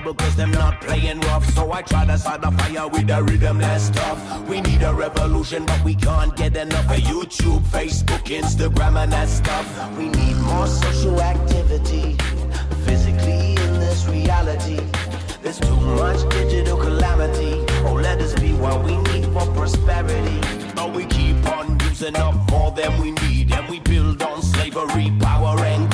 trouble 0.00 0.14
cause 0.14 0.36
them 0.36 0.50
not 0.52 0.80
playing 0.80 1.20
rough. 1.20 1.44
So 1.54 1.72
I 1.72 1.82
try 1.82 2.06
to 2.06 2.18
start 2.18 2.40
a 2.44 2.50
fire 2.50 2.88
with 2.88 3.10
a 3.10 3.22
rhythm 3.22 3.58
that's 3.58 3.90
tough. 3.90 4.48
We 4.48 4.60
need 4.60 4.82
a 4.82 4.92
revolution, 4.94 5.66
but 5.66 5.84
we 5.84 5.94
can't 5.94 6.34
get 6.36 6.56
enough 6.56 6.90
of 6.90 7.00
YouTube, 7.00 7.60
Facebook, 7.76 8.24
Instagram, 8.24 8.96
and 9.02 9.12
that 9.12 9.28
stuff. 9.28 9.66
We 9.98 10.08
need 10.08 10.36
more 10.36 10.66
social 10.66 11.20
activity, 11.20 12.16
physically 12.84 13.50
in 13.50 13.72
this 13.80 14.06
reality. 14.06 14.80
There's 15.42 15.58
too 15.58 15.80
much 15.80 16.28
digital 16.30 16.76
calamity. 16.78 17.64
Oh, 17.86 17.94
let 17.94 18.20
us 18.20 18.34
be 18.34 18.52
what 18.52 18.84
we 18.84 18.96
need 18.96 19.24
for 19.26 19.46
prosperity. 19.54 20.40
But 20.74 20.94
we 20.94 21.04
keep 21.06 21.44
on 21.46 21.78
using 21.80 22.16
up 22.16 22.34
more 22.50 22.70
than 22.72 23.00
we 23.00 23.10
need, 23.12 23.52
and 23.52 23.68
we 23.68 23.80
build 23.80 24.22
on 24.22 24.42
slavery, 24.42 25.12
power, 25.20 25.58
and 25.64 25.89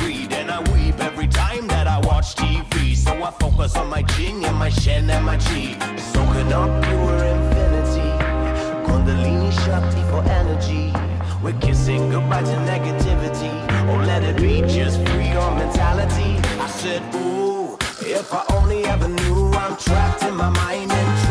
watch 2.26 2.36
TV. 2.36 2.96
So 2.96 3.12
I 3.22 3.30
focus 3.30 3.76
on 3.76 3.88
my 3.88 4.02
Jing 4.02 4.44
and 4.44 4.56
my 4.56 4.68
Shen 4.68 5.08
and 5.10 5.24
my 5.24 5.36
Chi. 5.36 5.78
Soaking 5.96 6.52
up 6.52 6.84
pure 6.84 7.24
infinity. 7.24 8.10
Kundalini 8.86 9.52
Shakti 9.64 10.02
for 10.10 10.22
energy. 10.30 10.92
We're 11.42 11.58
kissing 11.60 12.10
goodbye 12.10 12.42
to 12.42 12.56
negativity. 12.72 13.52
Oh, 13.88 14.04
let 14.06 14.22
it 14.22 14.36
be 14.36 14.62
just 14.62 14.98
free 15.06 15.30
your 15.30 15.50
mentality. 15.54 16.38
I 16.58 16.68
said, 16.68 17.02
ooh, 17.14 17.76
if 18.00 18.32
I 18.32 18.44
only 18.54 18.84
ever 18.84 19.08
knew 19.08 19.52
I'm 19.52 19.76
trapped 19.76 20.22
in 20.22 20.36
my 20.36 20.50
mind 20.50 20.90
and 20.90 21.25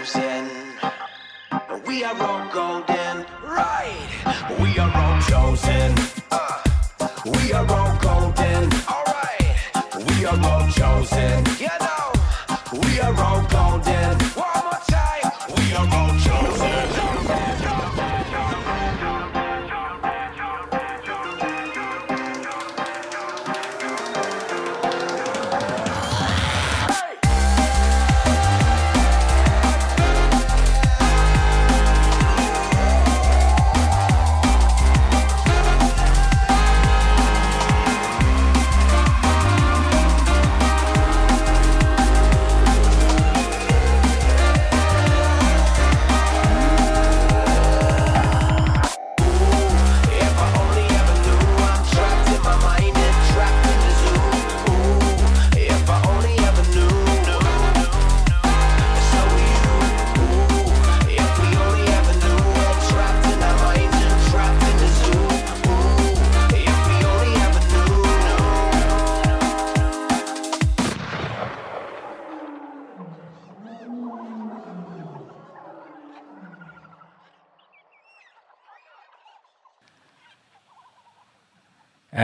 chosen, 0.00 0.48
we 1.86 2.04
are 2.04 2.18
all 2.22 2.50
golden. 2.52 3.26
Right, 3.44 4.08
we 4.58 4.78
are 4.78 4.90
all 4.96 5.20
chosen. 5.20 5.94
Uh, 6.30 6.62
we 7.26 7.52
are 7.52 7.70
all 7.70 7.98
golden. 8.00 8.72
All 8.88 9.04
right, 9.06 9.56
we 10.08 10.24
are 10.24 10.40
all 10.42 10.66
chosen. 10.70 11.44
You 11.58 11.68
know, 11.80 12.12
we 12.80 13.00
are 13.00 13.14
all 13.22 13.42
golden. 13.48 14.29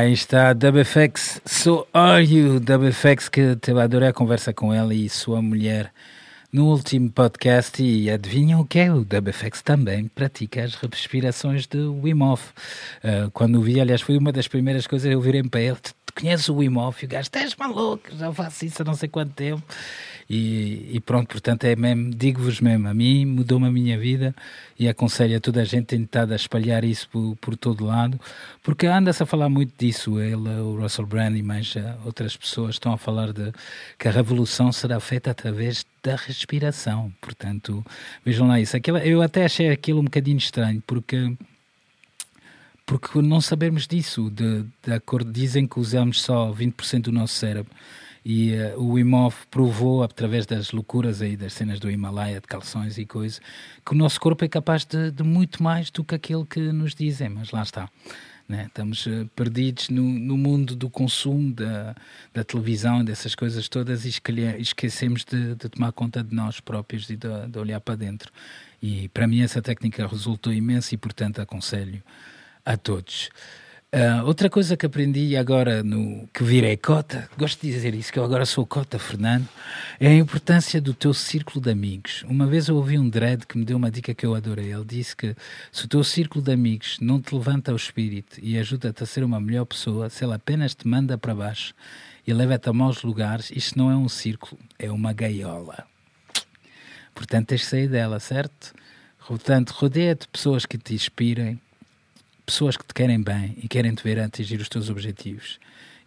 Aí 0.07 0.13
está 0.13 0.53
WFX, 0.53 1.41
So 1.45 1.85
Are 1.93 2.23
You? 2.23 2.61
WFX 2.61 3.29
que 3.29 3.57
teve 3.57 3.81
adorei 3.81 4.11
a 4.11 4.13
conversa 4.13 4.53
com 4.53 4.73
ela 4.73 4.95
e 4.95 5.09
sua 5.09 5.43
mulher 5.43 5.93
no 6.53 6.67
último 6.67 7.11
podcast 7.11 7.83
e 7.83 8.09
adivinham 8.09 8.61
o 8.61 8.65
que 8.65 8.79
é? 8.79 8.93
O 8.93 9.01
WFX 9.01 9.63
também 9.63 10.07
pratica 10.07 10.63
as 10.63 10.77
respirações 10.77 11.67
de 11.67 11.79
Wim 11.79 12.23
Hof. 12.23 12.53
Ah, 13.03 13.29
quando 13.33 13.57
o 13.59 13.63
vi, 13.63 13.81
aliás, 13.81 14.01
foi 14.01 14.17
uma 14.17 14.31
das 14.31 14.47
primeiras 14.47 14.87
coisas, 14.87 15.11
eu 15.11 15.21
virei 15.21 15.43
para 15.43 15.61
ele, 15.61 15.77
tu 15.83 15.93
conheces 16.15 16.49
o 16.49 16.59
Wim 16.59 16.77
Hof? 16.77 17.03
E 17.03 17.07
o 17.07 17.09
gajo, 17.09 17.23
estás 17.23 17.57
maluco, 17.57 18.09
já 18.17 18.33
faço 18.33 18.65
isso 18.65 18.83
há 18.83 18.85
não 18.85 18.95
sei 18.95 19.09
quanto 19.09 19.33
tempo. 19.33 19.65
E, 20.29 20.91
e 20.93 21.01
pronto, 21.01 21.29
portanto, 21.29 21.65
é 21.65 21.77
mesmo, 21.77 22.11
digo-vos 22.11 22.61
mesmo, 22.61 22.89
a 22.89 22.95
mim 22.95 23.25
mudou-me 23.25 23.69
a 23.69 23.71
minha 23.71 23.97
vida 23.97 24.35
e 24.77 24.89
aconselho 24.89 25.37
a 25.37 25.41
toda 25.41 25.63
a 25.63 25.65
gente 25.65 25.95
a 25.95 26.35
espalhar 26.35 26.85
isso 26.85 27.09
por, 27.09 27.37
por 27.37 27.57
todo 27.57 27.85
lado, 27.85 28.21
porque 28.63 28.87
anda-se 28.87 29.23
a 29.23 29.27
falar 29.27 29.49
muito 29.49 29.73
disso, 29.79 30.19
ele, 30.19 30.49
o 30.61 30.81
Russell 30.81 31.07
Brand 31.07 31.37
e 31.37 31.43
mais 31.43 31.75
eh, 31.77 31.97
outras 32.05 32.37
pessoas 32.37 32.75
estão 32.75 32.93
a 32.93 32.99
falar 32.99 33.33
de 33.33 33.53
que 33.97 34.09
a 34.09 34.11
revolução 34.11 34.73
será 34.73 34.99
feita 34.99 35.31
através 35.31 35.87
da 36.03 36.17
respiração, 36.17 37.13
portanto, 37.21 37.85
vejam 38.25 38.49
lá 38.49 38.61
isso. 38.61 38.77
Aquilo, 38.77 38.99
eu 38.99 39.23
até 39.23 39.45
achei 39.45 39.71
aquilo 39.71 40.01
um 40.01 40.05
bocadinho 40.05 40.39
estranho, 40.39 40.83
porque 40.87 41.33
porque 42.85 43.21
não 43.21 43.41
sabermos 43.41 43.85
disso, 43.89 44.31
de, 44.31 44.65
de 44.85 44.93
acordo, 44.93 45.33
dizem 45.33 45.67
que 45.67 45.81
usamos 45.81 46.23
só 46.23 46.53
20% 46.53 47.03
do 47.03 47.13
nosso 47.13 47.35
cérebro 47.35 47.73
e 48.29 48.55
eh, 48.55 48.75
o 48.77 48.95
Wim 48.95 49.15
Hof 49.15 49.47
provou 49.49 50.03
através 50.03 50.47
das 50.47 50.73
loucuras 50.73 51.23
aí 51.23 51.37
das 51.37 51.53
cenas 51.53 51.79
do 51.79 51.89
Himalaia, 51.89 52.41
de 52.41 52.49
calções 52.49 52.99
e 52.99 53.07
coisas, 53.07 53.41
que 53.85 53.93
o 53.93 53.95
nosso 53.95 54.21
corpo 54.21 54.45
é 54.45 54.49
capaz 54.49 54.85
de, 54.85 55.13
de 55.13 55.23
muito 55.23 55.63
mais 55.63 55.93
do 55.93 56.03
que 56.03 56.13
aquilo 56.13 56.45
que 56.45 56.59
nos 56.73 56.93
dizem, 56.93 57.29
mas 57.29 57.53
lá 57.53 57.63
está. 57.63 57.89
Né? 58.49 58.65
Estamos 58.67 59.07
eh, 59.07 59.27
perdidos 59.37 59.91
no, 59.91 60.03
no 60.03 60.37
mundo 60.37 60.75
do 60.75 60.91
consumo, 60.91 61.55
da, 61.55 61.95
da 62.35 62.43
televisão, 62.43 63.05
dessas 63.05 63.37
coisas 63.37 63.69
todas 63.69 64.05
e 64.05 64.09
esquecemos 64.59 65.25
de, 65.25 65.55
de 65.55 65.69
tomar 65.69 65.93
conta 65.93 66.25
de 66.25 66.35
nós 66.35 66.59
próprios 66.59 67.09
e 67.09 67.17
de, 67.17 67.29
de 67.49 67.59
olhar 67.61 67.79
para 67.81 67.95
dentro. 67.95 68.33
E 68.83 69.09
para 69.11 69.29
mim 69.29 69.41
essa 69.41 69.63
técnica 69.63 70.05
resultou 70.05 70.53
imenso 70.53 70.93
e, 70.93 70.99
portanto, 70.99 71.41
aconselho 71.41 72.03
a 72.65 72.77
todos. 72.77 73.31
Ah, 73.99 74.25
outra 74.25 74.51
coisa 74.51 74.77
que 74.77 74.85
aprendi 74.85 75.35
agora 75.39 75.83
no 75.83 76.29
que 76.29 76.45
virei 76.45 76.77
cota, 76.77 77.31
gosto 77.39 77.63
de 77.63 77.73
dizer 77.73 77.95
isso, 77.95 78.13
que 78.13 78.19
eu 78.19 78.25
agora 78.25 78.45
sou 78.45 78.67
cota, 78.67 78.99
Fernando, 78.99 79.49
é 79.99 80.09
a 80.09 80.15
importância 80.15 80.83
do 80.83 80.93
teu 80.93 81.15
círculo 81.15 81.65
de 81.65 81.71
amigos. 81.71 82.23
Uma 82.29 82.47
vez 82.47 82.69
eu 82.69 82.77
ouvi 82.77 82.99
um 82.99 83.09
dread 83.09 83.47
que 83.47 83.57
me 83.57 83.65
deu 83.65 83.79
uma 83.79 83.91
dica 83.91 84.13
que 84.13 84.27
eu 84.27 84.35
adorei. 84.35 84.71
Ele 84.71 84.85
disse 84.85 85.17
que 85.17 85.35
se 85.73 85.87
o 85.87 85.89
teu 85.89 86.05
círculo 86.05 86.45
de 86.45 86.53
amigos 86.53 86.99
não 87.01 87.23
te 87.23 87.35
levanta 87.35 87.73
o 87.73 87.77
espírito 87.77 88.39
e 88.43 88.59
ajuda-te 88.59 89.03
a 89.03 89.07
ser 89.07 89.25
uma 89.25 89.41
melhor 89.41 89.65
pessoa, 89.65 90.11
se 90.11 90.23
ele 90.23 90.35
apenas 90.35 90.75
te 90.75 90.87
manda 90.87 91.17
para 91.17 91.35
baixo 91.35 91.73
e 92.27 92.35
leva-te 92.35 92.69
a 92.69 92.75
maus 92.75 93.03
lugares, 93.03 93.51
isto 93.51 93.79
não 93.79 93.91
é 93.91 93.97
um 93.97 94.11
círculo, 94.11 94.61
é 94.79 94.93
uma 94.93 95.15
gaiola. 95.15 95.87
Portanto, 97.15 97.47
tens 97.47 97.63
de 97.63 97.67
sair 97.69 97.89
dela, 97.89 98.21
certo? 98.21 98.75
Portanto, 99.27 99.71
rodeia-te 99.71 100.27
de 100.27 100.29
pessoas 100.29 100.67
que 100.67 100.77
te 100.77 100.93
inspirem, 100.93 101.59
pessoas 102.47 102.77
que 102.77 102.87
te 102.87 102.95
querem 102.95 103.21
bem 103.21 103.59
e 103.61 103.67
querem 103.67 103.93
te 103.93 104.05
ver 104.05 104.21
atingir 104.21 104.61
os 104.61 104.69
teus 104.69 104.89
objetivos 104.89 105.59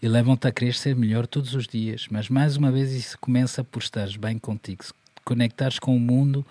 e 0.02 0.08
levam-te 0.08 0.48
a 0.48 0.52
querer 0.52 0.74
ser 0.74 0.96
melhor 0.96 1.28
todos 1.28 1.54
os 1.54 1.68
dias. 1.68 2.08
Mas 2.10 2.30
mais 2.30 2.56
uma 2.56 2.72
vez 2.72 2.94
isso 2.94 3.18
começa 3.20 3.64
por 3.64 3.84
estares 3.84 4.16
bem 4.16 4.40
contigo. 4.40 4.84
Se 4.84 4.94
conectares 5.26 5.78
com 5.78 5.96
o 5.96 6.00
mundo, 6.00 6.46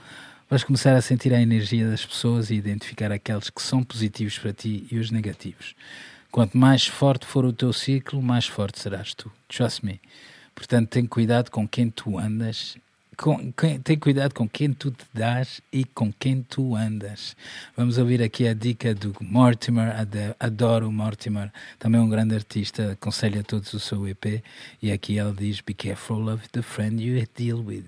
vais 0.49 0.63
começar 0.63 0.95
a 0.95 1.01
sentir 1.01 1.33
a 1.33 1.41
energia 1.41 1.89
das 1.89 2.05
pessoas 2.05 2.51
e 2.51 2.55
identificar 2.55 3.11
aqueles 3.11 3.49
que 3.49 3.63
são 3.63 3.83
positivos 3.83 4.39
para 4.39 4.53
ti 4.53 4.87
e 4.91 4.99
os 4.99 5.11
negativos. 5.11 5.75
Quanto 6.31 6.59
mais 6.59 6.87
forte 6.87 7.25
for 7.25 7.47
o 7.47 7.53
teu 7.53 7.73
ciclo, 7.73 8.21
mais 8.21 8.47
forte 8.47 8.79
serás 8.79 9.15
tu. 9.15 9.33
Trust 9.49 9.85
me. 9.85 9.99
Portanto, 10.55 10.91
tem 10.91 11.07
cuidado 11.07 11.51
com 11.51 11.67
quem 11.67 11.89
tu 11.89 12.19
andas 12.19 12.77
com, 13.19 13.53
quem- 13.53 13.81
tem 13.81 13.99
cuidado 13.99 14.33
com 14.33 14.49
quem 14.49 14.73
tu 14.73 14.93
te 14.93 15.05
dás 15.13 15.61
e 15.73 15.85
com 15.85 16.13
quem 16.13 16.41
tu 16.43 16.77
andas. 16.77 17.37
Vamos 17.77 17.99
ouvir 17.99 18.23
aqui 18.23 18.47
a 18.47 18.55
dica 18.55 18.95
do 18.95 19.15
Mortimer, 19.21 19.93
adoro 20.39 20.91
Mortimer, 20.93 21.53
também 21.79 22.01
um 22.01 22.09
grande 22.09 22.35
artista, 22.37 22.93
aconselho 22.93 23.41
a 23.41 23.43
todos 23.43 23.75
o 23.75 23.81
seu 23.81 24.07
EP, 24.09 24.43
e 24.81 24.93
aqui 24.93 25.19
ele 25.19 25.33
diz, 25.33 25.61
be 25.61 25.75
careful 25.75 26.31
of 26.33 26.49
the 26.51 26.63
friend 26.63 27.03
you 27.03 27.27
deal 27.37 27.59
with. 27.59 27.87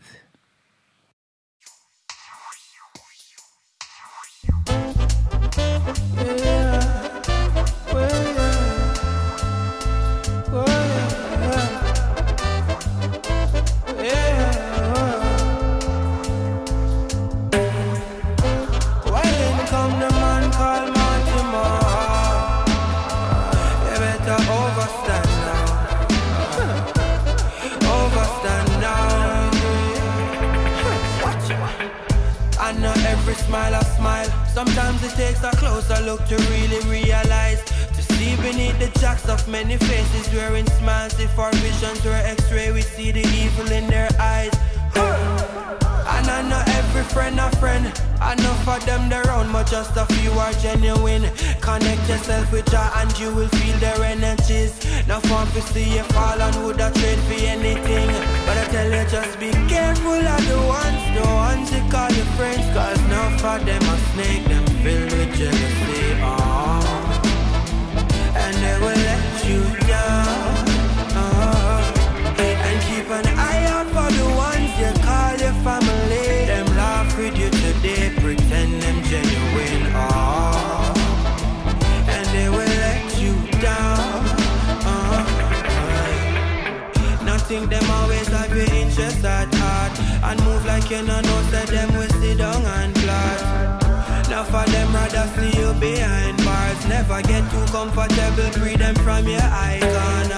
Takes 35.81 36.01
a 36.01 36.03
look 36.05 36.25
to 36.27 36.37
really 36.37 36.81
realize. 36.89 37.63
To 37.95 38.03
See 38.03 38.37
beneath 38.37 38.79
the 38.79 38.99
jacks 39.01 39.29
of 39.29 39.47
many 39.49 39.77
faces 39.77 40.33
wearing 40.35 40.67
smiles. 40.67 41.19
If 41.19 41.39
our 41.39 41.53
visions 41.53 42.05
were 42.05 42.13
x-ray, 42.13 42.71
we 42.73 42.83
see 42.83 43.13
the 43.13 43.21
evil 43.21 43.73
in 43.73 43.87
their 43.87 44.09
eyes. 44.19 45.40
I 47.01 47.03
every 47.03 47.15
friend 47.15 47.41
a 47.41 47.51
friend. 47.57 47.87
Enough 48.21 48.69
of 48.69 48.85
them 48.85 49.11
around, 49.11 49.51
but 49.53 49.67
just 49.67 49.97
a 49.97 50.05
few 50.05 50.33
are 50.33 50.53
genuine. 50.53 51.25
Connect 51.63 52.07
yourself 52.07 52.53
with 52.53 52.71
Jah 52.71 52.91
and 52.97 53.19
you 53.19 53.35
will 53.35 53.49
feel 53.49 53.77
their 53.79 54.05
energies. 54.05 54.75
Now 55.09 55.21
fun 55.21 55.47
to 55.53 55.63
see 55.63 55.97
you 55.97 56.03
fall 56.13 56.39
and 56.39 56.57
would 56.63 56.79
a 56.79 56.91
trade 56.91 57.19
for 57.21 57.41
anything. 57.55 58.09
But 58.45 58.59
I 58.59 58.65
tell 58.71 58.91
you, 58.93 59.09
just 59.09 59.41
be 59.41 59.51
careful 59.73 60.13
of 60.13 60.43
the 60.47 60.59
ones, 60.69 61.03
the 61.17 61.25
ones 61.25 61.73
you 61.73 61.83
call 61.91 62.11
your 62.13 62.29
friends. 62.37 62.67
Cause 62.77 63.01
enough 63.07 63.45
of 63.45 63.65
them 63.65 63.83
are 63.83 64.03
snake, 64.13 64.45
them 64.45 64.67
filled 64.85 65.13
with 65.13 65.39
jealousy. 65.39 66.21
Oh. 66.21 67.00
Nothing 87.51 87.69
them 87.69 87.91
always 87.91 88.29
have 88.29 88.55
your 88.55 88.73
interest 88.79 89.25
at 89.25 89.53
heart. 89.53 89.99
And 90.23 90.39
move 90.45 90.65
like 90.67 90.89
you 90.89 91.03
know, 91.03 91.21
know 91.21 91.43
that 91.51 91.67
them 91.67 91.93
will 91.99 92.09
sit 92.23 92.39
down 92.39 92.63
and 92.63 92.95
plot. 92.95 94.31
Now 94.31 94.45
for 94.45 94.63
them 94.71 94.95
rather 94.95 95.27
see 95.35 95.59
you 95.59 95.75
behind 95.75 96.37
bars 96.45 96.87
Never 96.87 97.21
get 97.23 97.43
too 97.51 97.67
comfortable, 97.75 98.51
free 98.55 98.77
them 98.77 98.95
from 99.03 99.27
your 99.27 99.43
icon. 99.43 100.31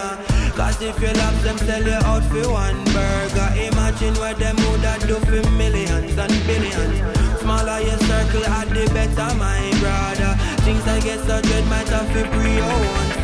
Cause 0.56 0.80
if 0.80 0.98
you 1.02 1.12
love 1.12 1.42
them, 1.42 1.58
sell 1.58 1.84
you 1.84 2.00
out 2.00 2.24
for 2.24 2.48
one 2.48 2.84
burger 2.96 3.48
Imagine 3.60 4.14
what 4.16 4.38
them 4.38 4.56
would 4.56 4.80
have 4.80 5.06
do 5.06 5.16
for 5.20 5.50
millions 5.52 6.16
and 6.16 6.32
billions 6.46 6.96
Smaller 7.40 7.80
your 7.80 7.98
circle, 8.08 8.44
at 8.44 8.68
the 8.68 8.84
better, 8.92 9.34
my 9.36 9.60
brother 9.80 10.32
Things 10.64 10.86
I 10.86 11.00
get 11.00 11.18
so 11.26 11.40
dread 11.42 11.66
might 11.66 11.88
have 11.88 12.08
to 12.14 12.22
pre 12.30 12.54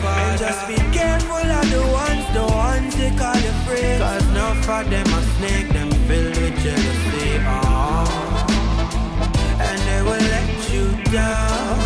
father 0.02 0.22
And 0.22 0.38
just 0.38 0.62
be 0.66 0.76
careful 0.96 1.46
of 1.58 1.66
the 1.70 1.82
ones, 2.04 2.26
the 2.34 2.46
ones 2.66 2.96
they 2.96 3.12
call 3.16 3.38
you 3.46 3.54
free 3.64 3.98
Cause 3.98 4.26
enough 4.30 4.58
for 4.66 4.82
them 4.92 5.06
a 5.06 5.20
snake, 5.36 5.68
them 5.68 5.90
filled 6.06 6.36
with 6.36 6.56
jealousy. 6.62 7.38
Oh 7.46 8.48
and 9.60 9.80
they 9.88 10.02
will 10.02 10.24
let 10.34 10.50
you 10.72 10.86
down. 11.12 11.78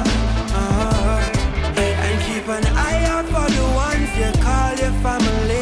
Uh, 0.55 1.33
and 1.77 2.17
keep 2.27 2.47
an 2.49 2.65
eye 2.77 3.05
out 3.07 3.25
for 3.27 3.49
the 3.57 3.65
ones 3.87 4.11
you 4.21 4.31
call 4.43 4.73
your 4.83 4.95
family. 5.03 5.62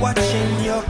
Watching 0.00 0.52
you. 0.64 0.82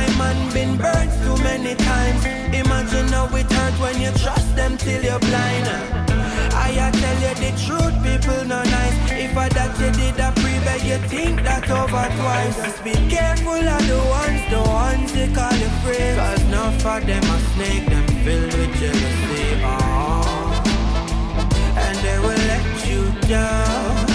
I 0.00 0.06
man 0.18 0.52
been 0.52 0.76
burnt 0.76 1.12
too 1.24 1.36
many 1.42 1.74
times. 1.74 2.24
Imagine 2.54 3.08
how 3.08 3.34
it 3.36 3.50
hurt 3.50 3.74
when 3.80 4.00
you 4.00 4.10
trust 4.22 4.54
them 4.56 4.76
till 4.76 5.02
you're 5.02 5.20
blind. 5.20 6.08
I 6.88 6.90
tell 6.90 7.18
you 7.20 7.34
the 7.34 7.50
truth, 7.64 7.96
people 8.02 8.44
no 8.46 8.62
nice. 8.62 8.96
If 9.12 9.36
I 9.36 9.48
that 9.50 9.78
you 9.78 9.90
did 9.92 10.16
pre 10.36 10.58
beg 10.64 10.82
you 10.84 10.98
think 11.08 11.42
that 11.42 11.68
over 11.70 12.08
twice. 12.16 12.56
Just 12.56 12.84
be 12.84 12.94
careful 13.10 13.52
of 13.52 13.82
the 13.86 13.98
ones, 14.08 14.42
the 14.48 14.60
ones 14.62 15.12
they 15.12 15.28
call 15.32 15.52
you 15.52 15.68
free. 15.82 16.14
Cause 16.16 16.42
enough 16.44 16.86
of 16.86 17.06
them 17.06 17.24
a 17.24 17.38
snake, 17.52 17.86
them 17.90 18.06
filled 18.24 18.54
with 18.54 18.74
jealousy. 18.80 19.60
Oh. 19.64 20.62
And 21.76 21.98
they 21.98 22.18
will 22.20 22.42
let 22.52 22.88
you 22.88 23.28
down. 23.28 24.07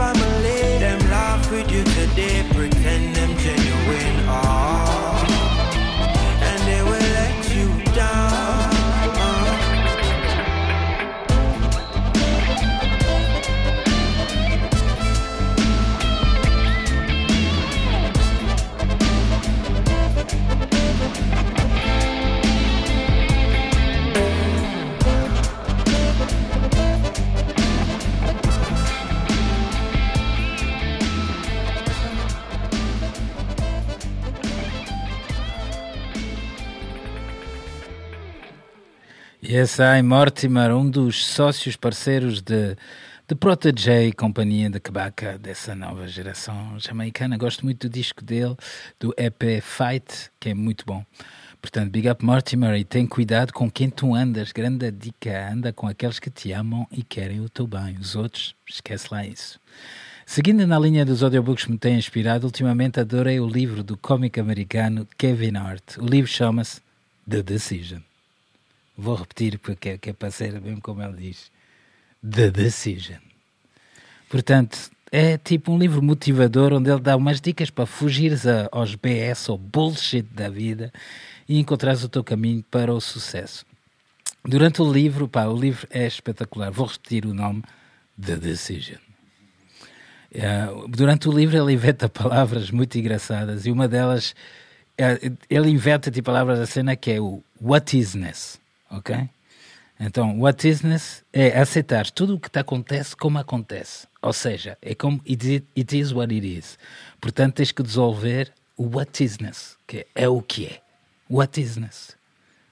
Family. 0.00 0.78
Them 0.78 1.00
laugh 1.10 1.50
with 1.50 1.70
you 1.70 1.84
today, 1.84 2.42
pretend 2.54 3.14
them 3.16 3.36
genuine. 3.36 4.16
Oh. 4.28 4.79
Yes, 39.52 39.80
I, 39.80 40.00
Mortimer, 40.00 40.72
um 40.76 40.88
dos 40.88 41.26
sócios 41.26 41.74
parceiros 41.74 42.40
de, 42.40 42.76
de 43.26 43.34
Protege 43.34 44.06
e 44.06 44.12
companhia 44.12 44.70
de 44.70 44.78
Kabaka, 44.78 45.36
dessa 45.38 45.74
nova 45.74 46.06
geração 46.06 46.78
jamaicana. 46.78 47.36
Gosto 47.36 47.64
muito 47.64 47.88
do 47.88 47.92
disco 47.92 48.24
dele, 48.24 48.54
do 49.00 49.12
EP 49.16 49.60
Fight, 49.60 50.30
que 50.38 50.50
é 50.50 50.54
muito 50.54 50.86
bom. 50.86 51.04
Portanto, 51.60 51.90
big 51.90 52.08
up 52.08 52.24
Mortimer 52.24 52.76
e 52.76 52.84
tem 52.84 53.08
cuidado 53.08 53.52
com 53.52 53.68
quem 53.68 53.90
tu 53.90 54.14
andas. 54.14 54.52
Grande 54.52 54.88
dica, 54.92 55.50
anda 55.52 55.72
com 55.72 55.88
aqueles 55.88 56.20
que 56.20 56.30
te 56.30 56.52
amam 56.52 56.86
e 56.92 57.02
querem 57.02 57.40
o 57.40 57.48
teu 57.48 57.66
bem. 57.66 57.96
Os 58.00 58.14
outros, 58.14 58.54
esquece 58.68 59.08
lá 59.10 59.26
isso. 59.26 59.58
Seguindo 60.24 60.64
na 60.64 60.78
linha 60.78 61.04
dos 61.04 61.24
audiobooks 61.24 61.64
que 61.64 61.72
me 61.72 61.78
têm 61.78 61.98
inspirado, 61.98 62.46
ultimamente 62.46 63.00
adorei 63.00 63.40
o 63.40 63.48
livro 63.48 63.82
do 63.82 63.96
cómico 63.96 64.38
americano 64.38 65.08
Kevin 65.18 65.56
Hart. 65.56 65.96
O 65.98 66.06
livro 66.06 66.30
chama-se 66.30 66.80
The 67.28 67.42
Decision. 67.42 68.09
Vou 69.00 69.14
repetir 69.14 69.58
porque 69.58 69.88
é, 69.88 69.98
que 69.98 70.10
é 70.10 70.12
para 70.12 70.30
ser 70.30 70.60
mesmo 70.60 70.78
como 70.82 71.02
ele 71.02 71.16
diz. 71.16 71.50
The 72.22 72.50
Decision. 72.50 73.16
Portanto, 74.28 74.90
é 75.10 75.38
tipo 75.38 75.72
um 75.72 75.78
livro 75.78 76.02
motivador 76.02 76.74
onde 76.74 76.90
ele 76.90 77.00
dá 77.00 77.16
umas 77.16 77.40
dicas 77.40 77.70
para 77.70 77.86
fugires 77.86 78.46
a, 78.46 78.68
aos 78.70 78.94
BS 78.94 79.48
ou 79.48 79.56
bullshit 79.56 80.20
da 80.20 80.50
vida 80.50 80.92
e 81.48 81.58
encontrares 81.58 82.04
o 82.04 82.10
teu 82.10 82.22
caminho 82.22 82.62
para 82.70 82.92
o 82.92 83.00
sucesso. 83.00 83.64
Durante 84.44 84.82
o 84.82 84.92
livro, 84.92 85.26
pá, 85.26 85.46
o 85.46 85.58
livro 85.58 85.88
é 85.90 86.06
espetacular. 86.06 86.70
Vou 86.70 86.86
repetir 86.86 87.24
o 87.24 87.32
nome: 87.32 87.62
The 88.22 88.36
Decision. 88.36 89.00
Uh, 90.30 90.86
durante 90.88 91.26
o 91.26 91.32
livro 91.32 91.56
ele 91.56 91.72
inventa 91.72 92.06
palavras 92.10 92.70
muito 92.70 92.98
engraçadas 92.98 93.64
e 93.64 93.70
uma 93.70 93.88
delas, 93.88 94.34
uh, 95.00 95.38
ele 95.48 95.70
inventa 95.70 96.10
tipo 96.10 96.26
palavras 96.26 96.58
da 96.58 96.66
cena 96.66 96.94
que 96.94 97.12
é 97.12 97.18
o 97.18 97.42
what 97.62 97.98
isness 97.98 98.60
ok? 98.90 99.28
Então, 99.98 100.40
what 100.40 100.66
isness 100.66 101.22
é 101.30 101.58
aceitar 101.58 102.10
tudo 102.10 102.34
o 102.34 102.40
que 102.40 102.50
te 102.50 102.58
acontece 102.58 103.14
como 103.14 103.38
acontece. 103.38 104.08
Ou 104.22 104.32
seja, 104.32 104.78
é 104.80 104.94
como 104.94 105.20
it, 105.28 105.64
it 105.76 105.98
is 105.98 106.10
what 106.10 106.34
it 106.34 106.58
is. 106.58 106.78
Portanto, 107.20 107.56
tens 107.56 107.70
que 107.70 107.82
dissolver 107.82 108.50
o 108.76 108.96
what 108.96 109.22
isness, 109.22 109.76
que 109.86 110.06
é 110.14 110.26
o 110.26 110.40
que 110.40 110.66
é. 110.66 110.80
What 111.28 111.60
isness. 111.60 112.16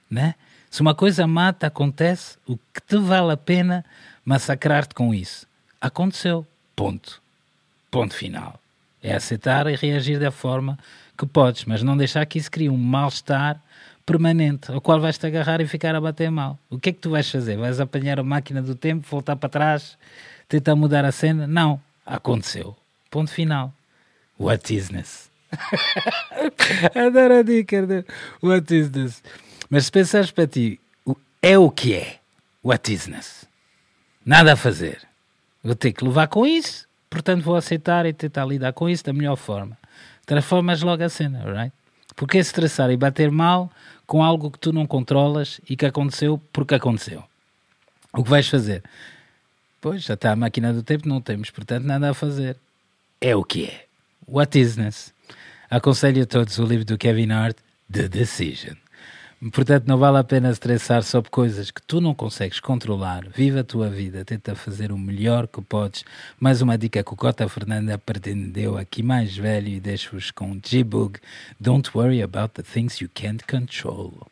Né? 0.09 0.33
Se 0.71 0.81
uma 0.81 0.95
coisa 0.95 1.27
má 1.27 1.53
te 1.53 1.67
acontece, 1.67 2.37
o 2.47 2.57
que 2.57 2.81
te 2.81 2.97
vale 2.97 3.31
a 3.31 3.37
pena 3.37 3.85
massacrar-te 4.25 4.95
com 4.95 5.13
isso? 5.13 5.47
Aconteceu. 5.79 6.45
Ponto. 6.75 7.21
Ponto 7.91 8.13
final. 8.13 8.59
É 9.03 9.13
aceitar 9.13 9.67
e 9.67 9.75
reagir 9.75 10.19
da 10.19 10.31
forma 10.31 10.79
que 11.15 11.27
podes, 11.27 11.65
mas 11.65 11.83
não 11.83 11.95
deixar 11.95 12.25
que 12.25 12.39
isso 12.39 12.49
crie 12.49 12.69
um 12.69 12.77
mal-estar 12.77 13.61
permanente, 14.09 14.71
ao 14.71 14.81
qual 14.81 14.99
vais-te 14.99 15.27
agarrar 15.27 15.61
e 15.61 15.67
ficar 15.67 15.93
a 15.93 16.01
bater 16.01 16.31
mal. 16.31 16.57
O 16.67 16.79
que 16.79 16.89
é 16.89 16.91
que 16.91 16.99
tu 16.99 17.11
vais 17.11 17.29
fazer? 17.29 17.57
Vais 17.57 17.79
apanhar 17.79 18.19
a 18.19 18.23
máquina 18.23 18.59
do 18.59 18.73
tempo, 18.73 19.05
voltar 19.07 19.35
para 19.35 19.49
trás, 19.49 19.97
tentar 20.47 20.75
mudar 20.75 21.05
a 21.05 21.11
cena? 21.11 21.45
Não. 21.45 21.79
Aconteceu. 22.03 22.75
Ponto 23.11 23.31
final. 23.31 23.71
What 24.39 24.73
is 24.73 24.89
this? 24.89 25.29
Adoro 26.95 27.35
a 27.35 27.43
dica. 27.43 28.05
What 28.41 28.73
is 28.73 28.89
this? 28.89 29.21
Mas 29.69 29.85
se 29.85 29.91
pensares 29.91 30.31
para 30.31 30.47
ti, 30.47 30.79
é 31.41 31.57
o 31.59 31.69
que 31.69 31.93
é. 31.93 32.19
What 32.63 32.91
is 32.91 33.05
this? 33.05 33.45
Nada 34.25 34.53
a 34.53 34.55
fazer. 34.55 34.99
Vou 35.63 35.75
ter 35.75 35.93
que 35.93 36.03
levar 36.03 36.27
com 36.27 36.47
isso, 36.47 36.87
portanto 37.09 37.43
vou 37.43 37.55
aceitar 37.55 38.05
e 38.07 38.13
tentar 38.13 38.45
lidar 38.45 38.73
com 38.73 38.89
isso 38.89 39.03
da 39.03 39.13
melhor 39.13 39.35
forma. 39.35 39.77
transformas 40.25 40.81
logo 40.81 41.03
a 41.03 41.09
cena, 41.09 41.43
right? 41.43 41.73
Porque 42.19 42.37
é 42.37 42.41
estressar 42.41 42.91
e 42.91 42.97
bater 42.97 43.31
mal 43.31 43.71
com 44.05 44.21
algo 44.21 44.51
que 44.51 44.59
tu 44.59 44.73
não 44.73 44.85
controlas 44.85 45.61
e 45.69 45.77
que 45.77 45.85
aconteceu 45.85 46.37
porque 46.51 46.75
aconteceu. 46.75 47.23
O 48.11 48.21
que 48.21 48.29
vais 48.29 48.45
fazer? 48.45 48.83
Pois, 49.79 50.03
já 50.03 50.15
está 50.15 50.33
a 50.33 50.35
máquina 50.35 50.73
do 50.73 50.83
tempo, 50.83 51.07
não 51.07 51.21
temos, 51.21 51.49
portanto, 51.49 51.85
nada 51.85 52.09
a 52.09 52.13
fazer. 52.13 52.57
É 53.21 53.33
o 53.37 53.41
que 53.45 53.67
é. 53.67 53.85
What 54.27 54.59
isness? 54.59 55.13
Aconselho 55.69 56.23
a 56.23 56.25
todos 56.25 56.59
o 56.59 56.65
livro 56.65 56.83
do 56.83 56.97
Kevin 56.97 57.31
Hart, 57.31 57.55
The 57.89 58.09
Decision. 58.09 58.75
Portanto, 59.53 59.87
não 59.87 59.97
vale 59.97 60.17
a 60.17 60.23
pena 60.23 60.49
estressar 60.51 61.01
sobre 61.01 61.31
coisas 61.31 61.71
que 61.71 61.81
tu 61.81 62.01
não 62.01 62.13
consegues 62.13 62.59
controlar. 62.59 63.25
Viva 63.29 63.61
a 63.61 63.63
tua 63.63 63.89
vida, 63.89 64.25
tenta 64.25 64.53
fazer 64.53 64.91
o 64.91 64.97
melhor 64.97 65.47
que 65.47 65.61
podes. 65.61 66.03
Mais 66.37 66.61
uma 66.61 66.77
dica 66.77 67.01
que 67.01 67.13
o 67.13 67.15
Cota 67.15 67.47
Fernanda 67.47 67.97
pretendeu 67.97 68.77
aqui 68.77 69.01
mais 69.01 69.37
velho 69.37 69.69
e 69.69 69.79
deixo-vos 69.79 70.29
com 70.29 70.59
G-Bug. 70.61 71.19
Don't 71.57 71.89
worry 71.95 72.21
about 72.21 72.53
the 72.55 72.63
things 72.63 72.99
you 72.99 73.09
can't 73.13 73.45
control. 73.45 74.27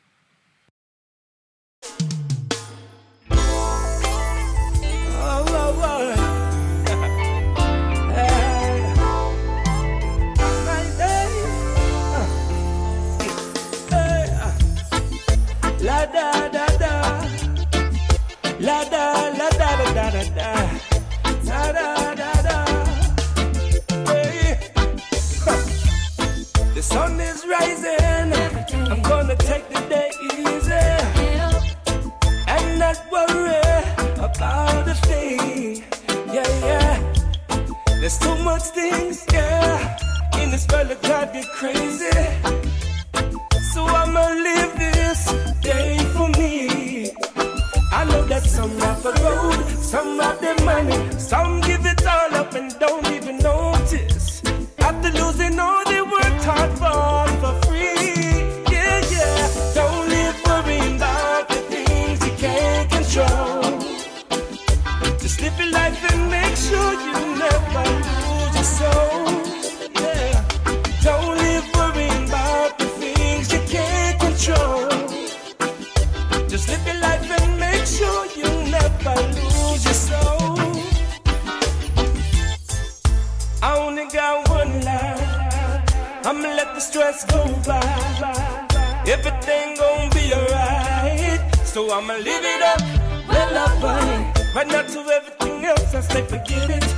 Everything 95.48 95.66
else, 95.66 95.96
I 95.96 96.02
say 96.02 96.22
forget 96.24 96.70
it. 96.70 96.96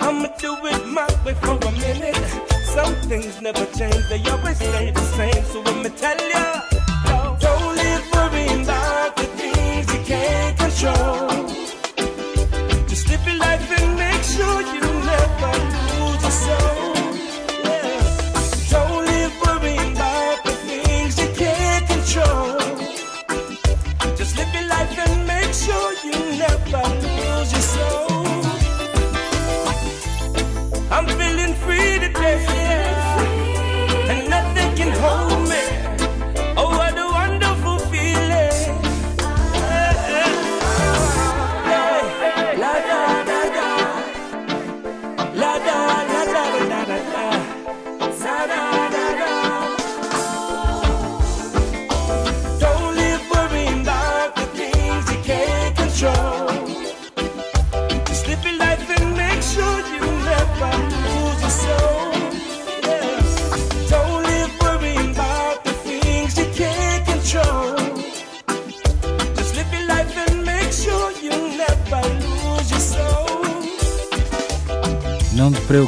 I'ma 0.00 0.28
do 0.38 0.54
it 0.64 0.86
my 0.86 1.08
way 1.24 1.34
for 1.34 1.56
a 1.56 1.72
minute. 1.72 2.16
Some 2.64 2.94
things 3.08 3.40
never 3.40 3.64
change, 3.78 4.08
they 4.08 4.22
always 4.30 4.56
stay 4.56 4.90
the 4.90 5.00
same. 5.16 5.44
So 5.44 5.62
I'ma 5.64 5.88
tell 5.96 6.18
ya, 6.28 6.62
don't 7.38 7.76
live 7.76 8.04
worrying 8.12 8.62
about 8.64 9.16
the 9.16 9.24
things 9.38 9.92
you 9.94 10.00
can't 10.04 10.56
control. 10.58 11.28
Just 12.88 13.08
live 13.08 13.26
your 13.26 13.38
life 13.38 13.70
and 13.80 13.96
make 13.96 14.22
sure 14.22 14.60
you 14.74 14.80
never 15.10 15.52
lose 15.98 16.22
your 16.22 16.30
soul. 16.30 16.75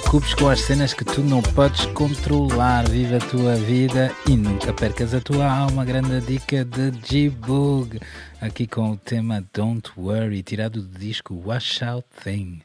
Preocupes 0.08 0.32
com 0.32 0.48
as 0.48 0.60
cenas 0.60 0.94
que 0.94 1.04
tu 1.04 1.20
não 1.20 1.42
podes 1.42 1.84
controlar. 1.86 2.88
Viva 2.88 3.18
a 3.18 3.20
tua 3.20 3.56
vida 3.56 4.10
e 4.26 4.38
nunca 4.38 4.72
percas 4.72 5.12
a 5.12 5.20
tua 5.20 5.46
alma. 5.46 5.84
Grande 5.84 6.18
dica 6.22 6.64
de 6.64 6.92
G-Bug. 7.06 8.00
Aqui 8.40 8.66
com 8.66 8.92
o 8.92 8.96
tema 8.96 9.44
Don't 9.52 9.90
Worry, 9.98 10.42
tirado 10.42 10.80
do 10.80 10.98
disco 10.98 11.34
Wash 11.44 11.82
Out 11.82 12.06
Thing. 12.24 12.62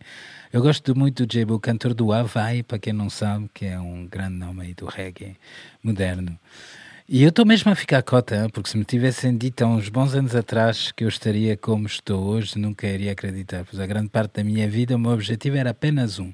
Eu 0.53 0.62
gosto 0.62 0.97
muito 0.97 1.25
do 1.25 1.29
J-Bug, 1.29 1.60
cantor 1.60 1.93
do 1.93 2.13
Havaí, 2.13 2.63
para 2.63 2.79
quem 2.79 2.93
não 2.93 3.10
sabe, 3.10 3.49
que 3.53 3.65
é 3.65 3.77
um 3.77 4.08
grande 4.08 4.38
nome 4.38 4.67
aí 4.67 4.73
do 4.73 4.86
reggae 4.86 5.36
moderno. 5.84 6.39
E 7.08 7.22
eu 7.22 7.30
estou 7.30 7.46
mesmo 7.46 7.70
a 7.70 7.76
ficar 7.76 8.02
cota, 8.02 8.48
porque 8.54 8.70
se 8.70 8.78
me 8.78 8.86
tivessem 8.86 9.38
dito 9.38 9.62
há 9.62 9.68
uns 9.68 9.89
bons 9.89 10.16
anos 10.16 10.34
atrás 10.34 10.89
que 10.89 11.04
eu 11.04 11.10
estaria 11.10 11.58
como 11.58 11.86
estou 11.86 12.24
hoje, 12.24 12.58
nunca 12.58 12.88
iria 12.88 13.12
acreditar, 13.12 13.66
pois 13.66 13.78
a 13.78 13.86
grande 13.86 14.08
parte 14.08 14.36
da 14.36 14.44
minha 14.44 14.70
vida 14.70 14.96
o 14.96 15.00
meu 15.00 15.12
objetivo 15.12 15.58
era 15.58 15.72
apenas 15.72 16.18
um. 16.18 16.32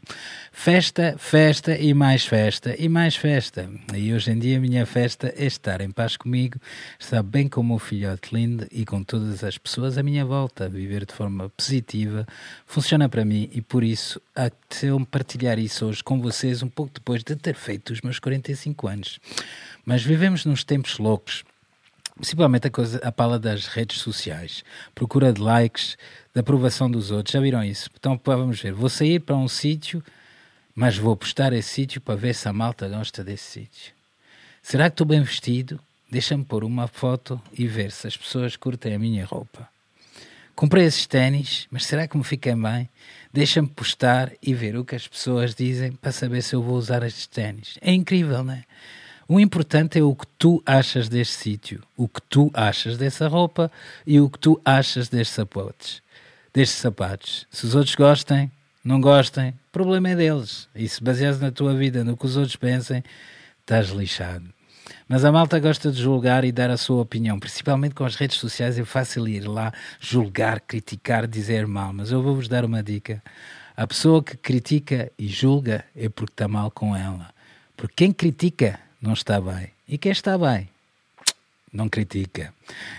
Festa, 0.51 1.15
festa 1.17 1.75
e 1.75 1.91
mais 1.95 2.23
festa 2.23 2.75
e 2.77 2.87
mais 2.87 3.15
festa. 3.15 3.67
E 3.95 4.13
hoje 4.13 4.29
em 4.29 4.37
dia 4.37 4.57
a 4.57 4.61
minha 4.61 4.85
festa 4.85 5.33
é 5.35 5.47
estar 5.47 5.81
em 5.81 5.89
paz 5.89 6.15
comigo, 6.15 6.59
estar 6.99 7.23
bem 7.23 7.49
com 7.49 7.61
o 7.61 7.63
meu 7.63 7.79
filhote 7.79 8.33
lindo 8.33 8.67
e 8.71 8.85
com 8.85 9.03
todas 9.03 9.43
as 9.43 9.57
pessoas 9.57 9.97
à 9.97 10.03
minha 10.03 10.23
volta, 10.23 10.69
viver 10.69 11.03
de 11.03 11.15
forma 11.15 11.49
positiva, 11.49 12.27
funciona 12.67 13.09
para 13.09 13.25
mim 13.25 13.49
e 13.51 13.59
por 13.59 13.83
isso 13.83 14.21
apeteceu-me 14.35 15.05
partilhar 15.07 15.57
isso 15.57 15.87
hoje 15.87 16.03
com 16.03 16.21
vocês 16.21 16.61
um 16.61 16.69
pouco 16.69 16.93
depois 16.93 17.23
de 17.23 17.35
ter 17.35 17.55
feito 17.55 17.91
os 17.91 18.01
meus 18.01 18.19
45 18.19 18.87
anos. 18.87 19.19
Mas 19.85 20.03
vivemos 20.03 20.45
nos 20.45 20.63
tempos 20.63 20.97
loucos, 20.97 21.43
principalmente 22.15 22.67
a, 22.67 22.69
coisa, 22.69 22.99
a 22.99 23.11
pala 23.11 23.39
das 23.39 23.67
redes 23.67 23.99
sociais, 23.99 24.63
procura 24.93 25.31
de 25.33 25.41
likes, 25.41 25.97
de 26.33 26.39
aprovação 26.39 26.89
dos 26.89 27.11
outros. 27.11 27.33
Já 27.33 27.39
viram 27.39 27.63
isso? 27.63 27.89
Então 27.97 28.19
vamos 28.23 28.61
ver. 28.61 28.73
Vou 28.73 28.89
sair 28.89 29.19
para 29.19 29.35
um 29.35 29.47
sítio, 29.47 30.03
mas 30.75 30.97
vou 30.97 31.15
postar 31.15 31.53
esse 31.53 31.69
sítio 31.69 32.01
para 32.01 32.15
ver 32.15 32.35
se 32.35 32.47
a 32.47 32.53
malta 32.53 32.87
gosta 32.87 33.23
desse 33.23 33.43
sítio. 33.43 33.93
Será 34.61 34.89
que 34.89 34.93
estou 34.93 35.07
bem 35.07 35.21
vestido? 35.21 35.79
Deixa-me 36.11 36.43
pôr 36.43 36.63
uma 36.63 36.87
foto 36.87 37.41
e 37.53 37.67
ver 37.67 37.91
se 37.91 38.07
as 38.07 38.17
pessoas 38.17 38.55
curtem 38.55 38.95
a 38.95 38.99
minha 38.99 39.25
roupa. 39.25 39.67
Comprei 40.55 40.83
esses 40.83 41.05
ténis, 41.05 41.67
mas 41.71 41.85
será 41.85 42.07
que 42.07 42.17
me 42.17 42.23
ficam 42.23 42.61
bem? 42.61 42.89
Deixa-me 43.31 43.67
postar 43.67 44.31
e 44.41 44.53
ver 44.53 44.75
o 44.75 44.83
que 44.83 44.95
as 44.95 45.07
pessoas 45.07 45.55
dizem 45.55 45.93
para 45.93 46.11
saber 46.11 46.41
se 46.41 46.53
eu 46.53 46.61
vou 46.61 46.75
usar 46.75 47.01
estes 47.03 47.27
ténis. 47.27 47.77
É 47.79 47.93
incrível, 47.93 48.43
não 48.43 48.53
é? 48.53 48.65
O 49.31 49.39
importante 49.39 49.99
é 49.99 50.01
o 50.01 50.15
que 50.15 50.25
tu 50.39 50.59
achas 50.65 51.07
deste 51.07 51.35
sítio, 51.35 51.83
o 51.95 52.07
que 52.07 52.19
tu 52.19 52.49
achas 52.51 52.97
dessa 52.97 53.27
roupa 53.27 53.71
e 54.03 54.19
o 54.19 54.27
que 54.27 54.39
tu 54.39 54.59
achas 54.65 55.07
destes 55.07 55.35
sapatos. 55.35 56.01
Destes 56.51 56.79
sapatos. 56.79 57.45
Se 57.51 57.63
os 57.63 57.75
outros 57.75 57.93
gostem, 57.93 58.51
não 58.83 58.99
gostem, 58.99 59.53
problema 59.71 60.09
é 60.09 60.15
deles. 60.15 60.67
E 60.73 60.89
se 60.89 61.03
baseares 61.03 61.39
na 61.39 61.51
tua 61.51 61.75
vida 61.75 62.03
no 62.03 62.17
que 62.17 62.25
os 62.25 62.37
outros 62.37 62.55
pensem, 62.55 63.03
estás 63.59 63.89
lixado. 63.89 64.51
Mas 65.07 65.23
a 65.23 65.31
malta 65.31 65.59
gosta 65.59 65.91
de 65.91 66.01
julgar 66.01 66.43
e 66.43 66.51
dar 66.51 66.71
a 66.71 66.77
sua 66.77 67.03
opinião, 67.03 67.39
principalmente 67.39 67.93
com 67.93 68.05
as 68.05 68.15
redes 68.15 68.37
sociais. 68.37 68.79
É 68.79 68.83
fácil 68.83 69.27
ir 69.27 69.47
lá 69.47 69.71
julgar, 69.99 70.59
criticar, 70.59 71.27
dizer 71.27 71.67
mal. 71.67 71.93
Mas 71.93 72.11
eu 72.11 72.23
vou-vos 72.23 72.47
dar 72.47 72.65
uma 72.65 72.81
dica. 72.81 73.21
A 73.77 73.85
pessoa 73.85 74.23
que 74.23 74.35
critica 74.35 75.11
e 75.19 75.27
julga 75.27 75.85
é 75.95 76.09
porque 76.09 76.33
está 76.33 76.47
mal 76.47 76.71
com 76.71 76.95
ela. 76.95 77.29
Porque 77.77 77.93
quem 77.97 78.11
critica 78.11 78.79
não 79.01 79.13
está 79.13 79.39
bem. 79.39 79.69
E 79.87 79.97
quem 79.97 80.11
está 80.11 80.37
bem 80.37 80.69
não 81.71 81.87
critica. 81.87 82.53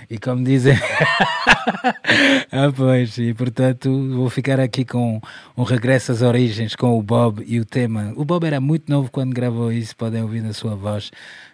E 0.09 0.19
como 0.19 0.45
dizem. 0.45 0.75
ah, 2.51 2.73
pois, 2.75 3.19
e 3.19 3.35
portanto 3.35 3.91
vou 4.15 4.31
ficar 4.31 4.61
aqui 4.61 4.85
com 4.85 5.21
um 5.57 5.63
regresso 5.63 6.13
às 6.13 6.23
origens 6.23 6.75
com 6.75 6.99
o 6.99 7.03
Bob 7.03 7.45
e 7.47 7.61
o 7.61 7.65
tema. 7.65 8.13
O 8.17 8.25
Bob 8.25 8.45
era 8.45 8.61
muito 8.61 8.91
novo 8.91 9.11
quando 9.11 9.35
gravou 9.35 9.73
isso, 9.73 9.97
podem 9.97 10.23
ouvir 10.23 10.43
na 10.43 10.53
sua 10.53 10.75
voz. 10.75 11.11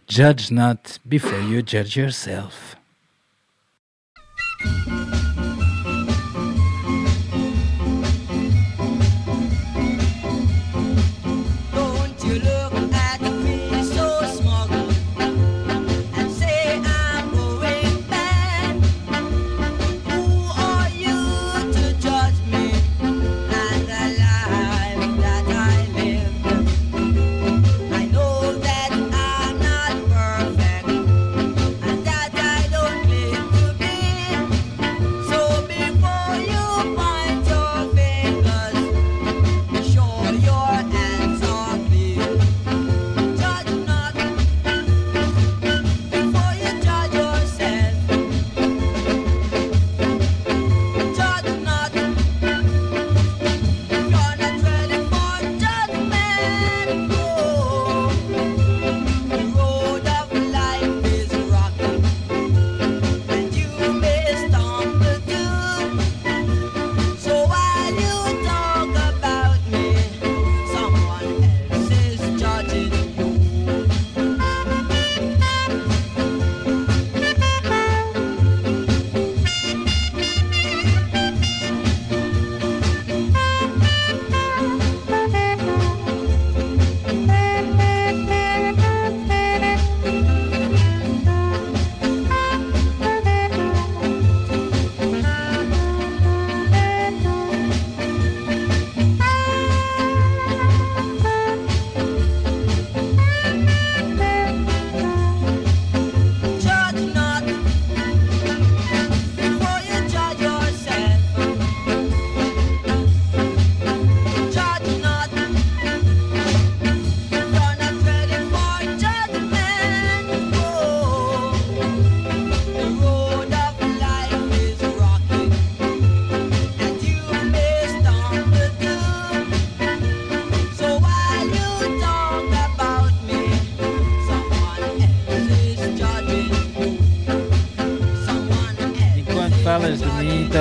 Judge 0.09 0.53
not 0.53 1.01
before 1.05 1.43
you 1.43 1.63
judge 1.67 1.99
yourself. 1.99 2.77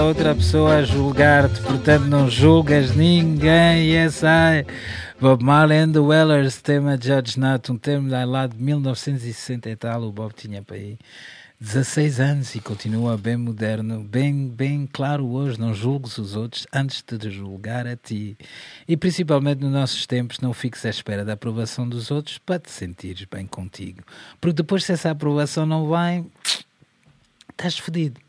Outra 0.06 0.36
pessoa 0.36 0.78
a 0.78 0.84
julgar-te, 0.84 1.62
portanto 1.62 2.04
não 2.04 2.30
julgas 2.30 2.96
ninguém. 2.96 3.92
Yes, 3.92 4.22
I. 4.24 4.66
Bob 5.22 5.44
Marley 5.44 5.78
and 5.78 5.94
the 5.94 6.00
Wellers, 6.00 6.62
tema 6.62 6.98
Judge 7.02 7.40
Not, 7.40 7.72
um 7.72 7.78
termo 7.78 8.10
lá 8.10 8.46
de 8.46 8.58
1960 8.58 9.70
e 9.70 9.76
tal. 9.76 10.04
O 10.04 10.12
Bob 10.12 10.34
tinha 10.34 10.62
para 10.62 10.76
aí 10.76 10.98
16 11.60 12.20
anos 12.20 12.56
e 12.56 12.60
continua 12.60 13.18
bem 13.18 13.38
moderno, 13.38 14.04
bem, 14.04 14.50
bem 14.50 14.88
claro 14.92 15.26
hoje. 15.26 15.60
Não 15.60 15.74
julgues 15.74 16.18
os 16.18 16.36
outros 16.36 16.68
antes 16.74 17.02
de 17.02 17.30
julgar 17.30 17.88
a 17.88 17.96
ti. 17.96 18.38
E 18.88 18.98
principalmente 18.98 19.62
nos 19.62 19.72
nossos 19.72 20.06
tempos, 20.06 20.40
não 20.40 20.54
fiques 20.54 20.86
à 20.86 20.90
espera 20.90 21.24
da 21.24 21.34
aprovação 21.34 21.88
dos 21.88 22.12
outros 22.12 22.38
para 22.38 22.60
te 22.60 22.70
sentires 22.70 23.26
bem 23.32 23.48
contigo. 23.48 24.04
Porque 24.42 24.56
depois, 24.56 24.84
se 24.84 24.92
essa 24.92 25.12
aprovação 25.12 25.66
não 25.66 25.90
vem, 25.90 26.30
estás 27.50 27.78
fodido. 27.78 28.25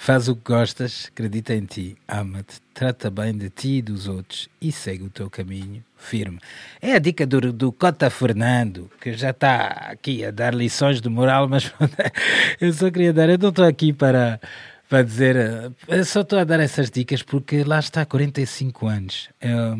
Faz 0.00 0.28
o 0.28 0.36
que 0.36 0.52
gostas, 0.52 1.10
acredita 1.12 1.52
em 1.52 1.64
ti, 1.64 1.96
ama-te, 2.06 2.60
trata 2.72 3.10
bem 3.10 3.36
de 3.36 3.50
ti 3.50 3.78
e 3.78 3.82
dos 3.82 4.06
outros 4.06 4.48
e 4.60 4.70
segue 4.70 5.02
o 5.02 5.10
teu 5.10 5.28
caminho 5.28 5.84
firme. 5.96 6.38
É 6.80 6.92
a 6.92 7.00
dica 7.00 7.26
do, 7.26 7.52
do 7.52 7.72
Cota 7.72 8.08
Fernando, 8.08 8.88
que 9.00 9.12
já 9.12 9.30
está 9.30 9.66
aqui 9.90 10.24
a 10.24 10.30
dar 10.30 10.54
lições 10.54 11.00
de 11.00 11.08
moral, 11.08 11.48
mas 11.48 11.74
eu 12.60 12.72
só 12.72 12.88
queria 12.92 13.12
dar, 13.12 13.28
eu 13.28 13.36
não 13.38 13.48
estou 13.48 13.64
aqui 13.64 13.92
para, 13.92 14.40
para 14.88 15.02
dizer, 15.02 15.72
eu 15.88 16.04
só 16.04 16.20
estou 16.20 16.38
a 16.38 16.44
dar 16.44 16.60
essas 16.60 16.90
dicas 16.90 17.20
porque 17.20 17.64
lá 17.64 17.80
está 17.80 18.06
45 18.06 18.86
anos. 18.86 19.28
Eu, 19.40 19.76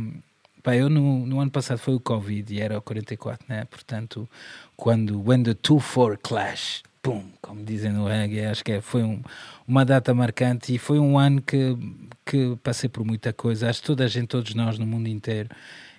pá, 0.65 0.75
eu 0.75 0.91
no, 0.91 1.27
no, 1.27 1.41
ano 1.41 1.51
passado 1.53 1.79
foi 1.79 1.95
o 1.95 2.01
Covid 2.01 2.53
e 2.53 2.61
era 2.61 2.77
o 2.77 2.83
44, 2.83 3.47
né? 3.49 3.65
Portanto, 3.67 4.29
quando 4.77 5.23
when 5.25 5.45
the 5.45 5.55
two 5.55 5.79
four 5.79 6.19
clash, 6.21 6.83
pum, 7.09 7.25
como 7.41 7.65
dizem 7.65 7.93
no 7.93 8.07
reggae, 8.07 8.45
acho 8.45 8.63
que 8.63 8.73
é, 8.73 8.81
foi 8.81 9.03
um 9.03 9.23
uma 9.67 9.85
data 9.85 10.15
marcante 10.15 10.75
e 10.75 10.79
foi 10.79 10.99
um 10.99 11.19
ano 11.19 11.43
que, 11.43 11.77
que 12.25 12.57
passei 12.63 12.89
por 12.89 13.05
muita 13.05 13.35
coisa. 13.35 13.69
Acho 13.69 13.83
que 13.83 13.87
toda 13.87 14.05
a 14.05 14.09
gente, 14.09 14.29
todos 14.29 14.55
nós 14.55 14.79
no 14.79 14.87
mundo 14.87 15.09
inteiro. 15.09 15.51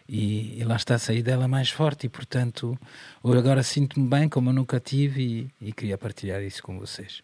E, 0.07 0.59
e 0.59 0.63
lá 0.63 0.75
está 0.75 0.95
a 0.95 0.99
sair 0.99 1.21
dela 1.21 1.47
mais 1.47 1.69
forte 1.69 2.07
e 2.07 2.09
portanto 2.09 2.75
agora 3.23 3.61
sinto-me 3.61 4.09
bem 4.09 4.27
como 4.27 4.49
eu 4.49 4.53
nunca 4.53 4.79
tive 4.79 5.51
e, 5.61 5.67
e 5.67 5.71
queria 5.71 5.99
partilhar 5.99 6.41
isso 6.41 6.63
com 6.63 6.79
vocês. 6.79 7.21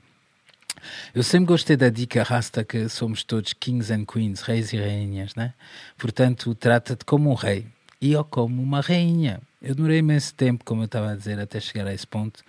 Eu 1.11 1.23
sempre 1.23 1.47
gostei 1.47 1.75
da 1.75 1.89
dica 1.89 2.21
rasta 2.21 2.63
que 2.63 2.87
somos 2.87 3.23
todos 3.23 3.53
kings 3.53 3.91
and 3.91 4.05
queens, 4.05 4.41
reis 4.41 4.71
e 4.71 4.77
rainhas, 4.77 5.33
né? 5.33 5.55
Portanto, 5.97 6.53
trata-te 6.53 7.03
como 7.05 7.31
um 7.31 7.33
rei 7.33 7.65
e 7.99 8.11
eu 8.11 8.23
como 8.23 8.61
uma 8.61 8.81
rainha. 8.81 9.41
Eu 9.59 9.73
demorei 9.73 9.97
imenso 9.97 10.35
tempo, 10.35 10.63
como 10.63 10.81
eu 10.81 10.85
estava 10.85 11.11
a 11.11 11.15
dizer, 11.15 11.39
até 11.39 11.59
chegar 11.59 11.87
a 11.87 11.93
esse 11.93 12.05
ponto, 12.05 12.43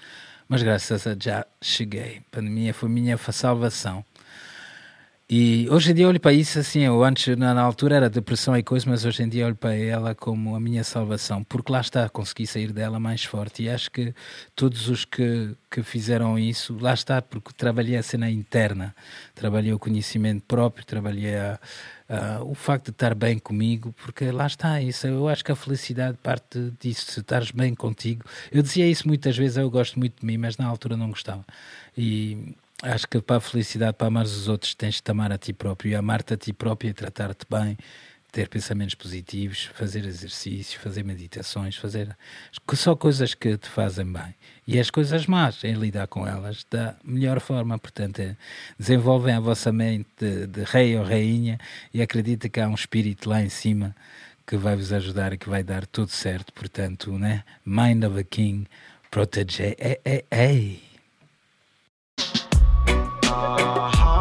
mas 0.48 0.62
graças 0.62 1.06
a 1.06 1.16
já 1.18 1.46
cheguei. 1.60 2.18
A 2.18 2.36
pandemia 2.36 2.72
foi 2.72 2.88
minha 2.88 3.16
salvação. 3.16 4.04
E 5.28 5.68
hoje 5.70 5.90
em 5.90 5.94
dia 5.94 6.06
olho 6.06 6.20
para 6.20 6.32
isso 6.32 6.56
assim, 6.56 6.82
eu 6.82 7.02
antes 7.02 7.36
na, 7.36 7.60
altura 7.60 7.96
era 7.96 8.08
depressão 8.08 8.56
e 8.56 8.62
coisa, 8.62 8.88
mas 8.88 9.04
hoje 9.04 9.24
em 9.24 9.28
dia 9.28 9.44
olho 9.44 9.56
para 9.56 9.74
ela 9.74 10.14
como 10.14 10.54
a 10.54 10.60
minha 10.60 10.84
salvação, 10.84 11.42
porque 11.42 11.72
lá 11.72 11.80
está, 11.80 12.08
consegui 12.08 12.46
sair 12.46 12.72
dela 12.72 13.00
mais 13.00 13.24
forte 13.24 13.64
e 13.64 13.68
acho 13.68 13.90
que 13.90 14.14
todos 14.54 14.88
os 14.88 15.04
que, 15.04 15.56
que 15.68 15.82
fizeram 15.82 16.38
isso, 16.38 16.78
lá 16.80 16.94
está, 16.94 17.20
porque 17.20 17.52
trabalhei 17.56 17.96
a 17.96 18.04
cena 18.04 18.30
interna, 18.30 18.94
trabalhei 19.34 19.72
o 19.72 19.80
conhecimento 19.80 20.44
próprio, 20.46 20.86
trabalhei 20.86 21.34
a, 21.34 21.58
a, 22.08 22.44
o 22.44 22.54
facto 22.54 22.84
de 22.84 22.90
estar 22.92 23.12
bem 23.12 23.36
comigo, 23.36 23.92
porque 24.04 24.30
lá 24.30 24.46
está, 24.46 24.80
isso, 24.80 25.08
eu 25.08 25.28
acho 25.28 25.44
que 25.44 25.50
a 25.50 25.56
felicidade 25.56 26.16
parte 26.22 26.72
disso, 26.80 27.10
se 27.10 27.18
estares 27.18 27.50
bem 27.50 27.74
contigo. 27.74 28.24
Eu 28.52 28.62
dizia 28.62 28.88
isso 28.88 29.08
muitas 29.08 29.36
vezes, 29.36 29.56
eu 29.56 29.68
gosto 29.68 29.98
muito 29.98 30.20
de 30.20 30.24
mim, 30.24 30.38
mas 30.38 30.56
na 30.56 30.66
altura 30.66 30.96
não 30.96 31.08
gostava. 31.08 31.44
E 31.98 32.54
Acho 32.82 33.08
que 33.08 33.20
para 33.20 33.36
a 33.36 33.40
felicidade, 33.40 33.96
para 33.96 34.08
amar 34.08 34.24
os 34.24 34.48
outros, 34.48 34.74
tens 34.74 34.96
de 34.96 35.02
te 35.02 35.10
amar 35.10 35.32
a 35.32 35.38
ti 35.38 35.52
próprio. 35.52 35.92
E 35.92 35.94
amar-te 35.94 36.34
a 36.34 36.36
ti 36.36 36.52
próprio 36.52 36.90
e 36.90 36.92
tratar-te 36.92 37.46
bem 37.48 37.76
ter 38.36 38.50
pensamentos 38.50 38.94
positivos, 38.94 39.70
fazer 39.74 40.04
exercício, 40.04 40.78
fazer 40.80 41.02
meditações, 41.02 41.74
fazer 41.74 42.14
só 42.74 42.94
coisas 42.94 43.32
que 43.32 43.56
te 43.56 43.66
fazem 43.66 44.04
bem. 44.04 44.34
E 44.66 44.78
as 44.78 44.90
coisas 44.90 45.26
más, 45.26 45.64
em 45.64 45.72
lidar 45.72 46.06
com 46.06 46.26
elas 46.26 46.66
da 46.70 46.94
melhor 47.02 47.40
forma. 47.40 47.78
Portanto, 47.78 48.18
é, 48.18 48.36
desenvolvem 48.78 49.34
a 49.34 49.40
vossa 49.40 49.72
mente 49.72 50.10
de, 50.18 50.46
de 50.46 50.64
rei 50.64 50.98
ou 50.98 51.02
rainha 51.02 51.58
e 51.94 52.02
acredita 52.02 52.46
que 52.46 52.60
há 52.60 52.68
um 52.68 52.74
espírito 52.74 53.26
lá 53.26 53.40
em 53.42 53.48
cima 53.48 53.96
que 54.46 54.58
vai 54.58 54.76
vos 54.76 54.92
ajudar 54.92 55.32
e 55.32 55.38
que 55.38 55.48
vai 55.48 55.62
dar 55.62 55.86
tudo 55.86 56.10
certo. 56.10 56.52
Portanto, 56.52 57.18
né? 57.18 57.42
Mind 57.64 58.04
of 58.04 58.18
a 58.18 58.24
King, 58.24 58.66
protege. 59.10 59.74
Ei, 59.78 59.98
ei, 60.04 60.24
ei. 60.30 60.86
Uh-huh. 63.28 64.15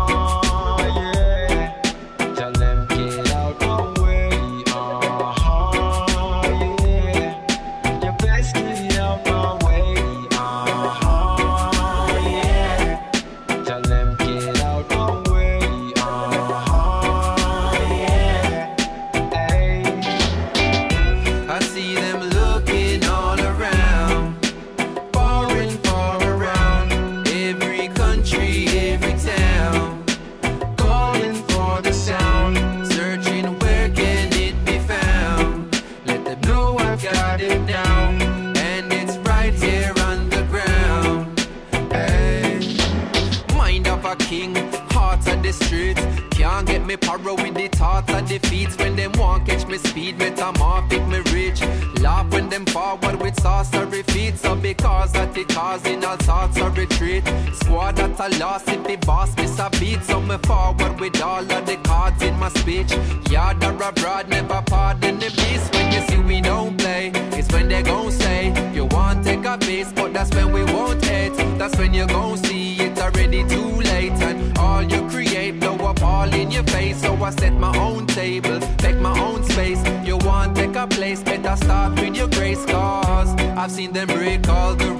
them 83.95 84.07
break 84.07 84.49
all 84.49 84.75
the 84.75 84.94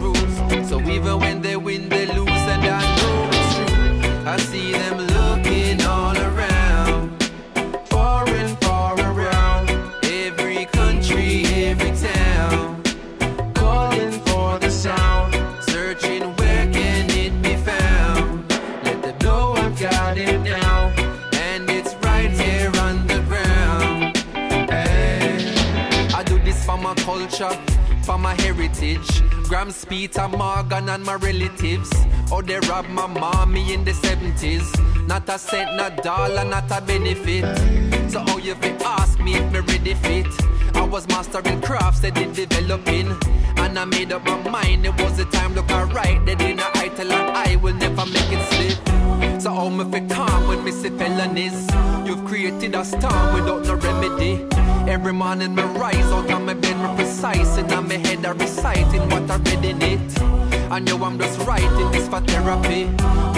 Peter 30.06 30.28
Morgan 30.28 30.90
and 30.90 31.04
my 31.04 31.16
relatives. 31.16 31.90
Oh, 32.32 32.42
they 32.42 32.60
robbed 32.68 32.90
my 32.90 33.08
mommy 33.08 33.74
in 33.74 33.84
the 33.84 33.92
70s. 33.92 34.68
Not 35.08 35.28
a 35.30 35.40
cent, 35.40 35.76
not 35.76 36.00
a 36.00 36.02
dollar, 36.02 36.44
not 36.44 36.70
a 36.72 36.82
benefit. 36.82 37.44
So, 38.12 38.20
how 38.20 38.38
you 38.38 38.56
fi 38.56 38.70
ask 38.84 39.20
me 39.20 39.36
if 39.36 39.52
me 39.52 39.60
ready 39.60 39.94
fit? 39.94 40.28
I 40.76 40.84
was 40.84 41.08
mastering 41.08 41.62
crafts, 41.62 42.02
they 42.02 42.12
did 42.12 42.34
developing. 42.34 43.08
And 43.58 43.80
I 43.80 43.86
made 43.86 44.12
up 44.12 44.24
my 44.26 44.38
mind, 44.50 44.86
it 44.86 45.02
was 45.02 45.18
the 45.18 45.26
time 45.26 45.56
to 45.56 45.62
look 45.62 45.72
alright. 45.72 46.26
They 46.26 46.36
didn't 46.36 46.62
I 46.76 46.90
tell 46.90 47.10
her 47.10 47.32
I 47.34 47.56
will 47.58 47.76
never 47.76 48.06
make 48.06 48.32
it 48.32 48.44
slip. 48.52 49.42
So, 49.42 49.54
how 49.54 49.70
me 49.70 49.84
fi 49.92 50.08
calm 50.14 50.48
when 50.48 50.64
me 50.64 50.72
see 50.72 50.90
felonies? 50.90 51.68
You've 52.06 52.26
created 52.26 52.76
a 52.76 52.84
storm 52.84 53.34
without 53.34 53.66
no 53.66 53.76
remedy. 53.76 54.65
Every 54.88 55.14
morning 55.14 55.56
me 55.56 55.64
rise 55.64 56.12
out 56.12 56.30
of 56.32 56.42
my 56.44 56.54
bed, 56.54 56.78
me 56.78 56.96
precise 56.96 57.58
And 57.58 57.72
on 57.74 57.88
my 57.88 57.96
head 57.96 58.26
I 58.26 58.32
reciting 58.32 59.10
what 59.10 59.30
I 59.30 59.38
read 59.38 59.66
in 59.66 59.82
it. 59.82 60.22
I 60.72 60.80
know 60.80 61.04
I'm 61.04 61.18
just 61.18 61.40
writing 61.48 61.92
this 61.92 62.08
for 62.08 62.22
therapy. 62.22 62.90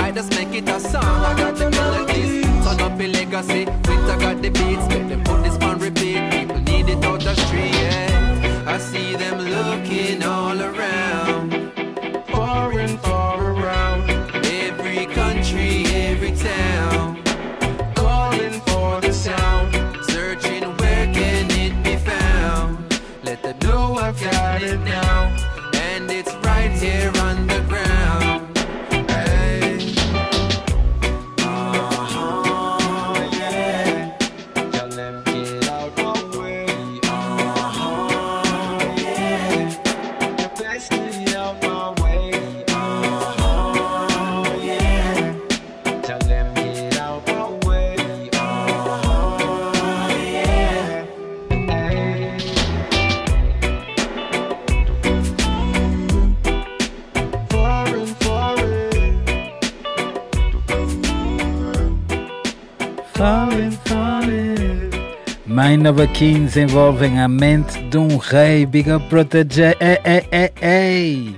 I 0.02 0.12
just 0.14 0.32
make 0.32 0.54
it 0.54 0.68
a 0.70 0.80
song, 0.80 1.04
I 1.04 1.38
got 1.38 1.56
the 1.56 1.70
melodies. 1.72 2.46
Turn 2.66 2.82
up 2.82 3.00
a 3.00 3.08
legacy, 3.08 3.66
winter 3.66 4.18
got 4.20 4.42
the 4.42 4.50
beats. 4.50 4.88
Make 4.90 5.08
them 5.10 5.24
put 5.24 5.44
this 5.44 5.58
on 5.58 5.80
repeat, 5.80 6.20
people 6.32 6.60
need 6.60 6.90
it 6.90 7.04
out 7.06 7.22
the 7.22 7.34
street 7.36 7.74
yeah. 7.74 8.64
I 8.68 8.78
see 8.78 9.16
them 9.16 9.38
looking 9.40 10.24
all 10.24 10.47
Mind 65.88 66.00
of 66.00 66.02
a 66.02 66.08
King 66.08 66.46
desenvolvem 66.48 67.18
a 67.18 67.30
mente 67.30 67.82
de 67.84 67.98
um 67.98 68.18
rei. 68.18 68.66
Big 68.66 68.92
up 68.92 69.08
Protege. 69.08 69.74
Ei, 69.80 69.98
ei, 70.04 70.28
ei, 70.32 70.52
ei. 70.62 71.36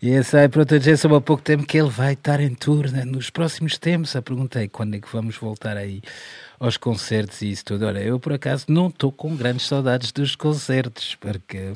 E 0.00 0.10
esse 0.10 0.36
aí 0.36 0.48
Protege 0.48 0.96
soube 0.96 1.16
há 1.16 1.20
pouco 1.20 1.42
tempo 1.42 1.66
que 1.66 1.76
ele 1.76 1.90
vai 1.90 2.12
estar 2.12 2.38
em 2.40 2.54
tour 2.54 2.88
né, 2.92 3.04
nos 3.04 3.30
próximos 3.30 3.78
tempos. 3.78 4.14
Eu 4.14 4.22
perguntei 4.22 4.68
quando 4.68 4.94
é 4.94 5.00
que 5.00 5.08
vamos 5.12 5.36
voltar 5.36 5.76
aí 5.76 6.02
aos 6.60 6.76
concertos 6.76 7.42
e 7.42 7.50
isso 7.50 7.64
tudo. 7.64 7.84
Olha, 7.84 7.98
eu 7.98 8.20
por 8.20 8.32
acaso 8.32 8.66
não 8.68 8.86
estou 8.86 9.10
com 9.10 9.34
grandes 9.34 9.66
saudades 9.66 10.12
dos 10.12 10.36
concertos, 10.36 11.16
porque 11.16 11.72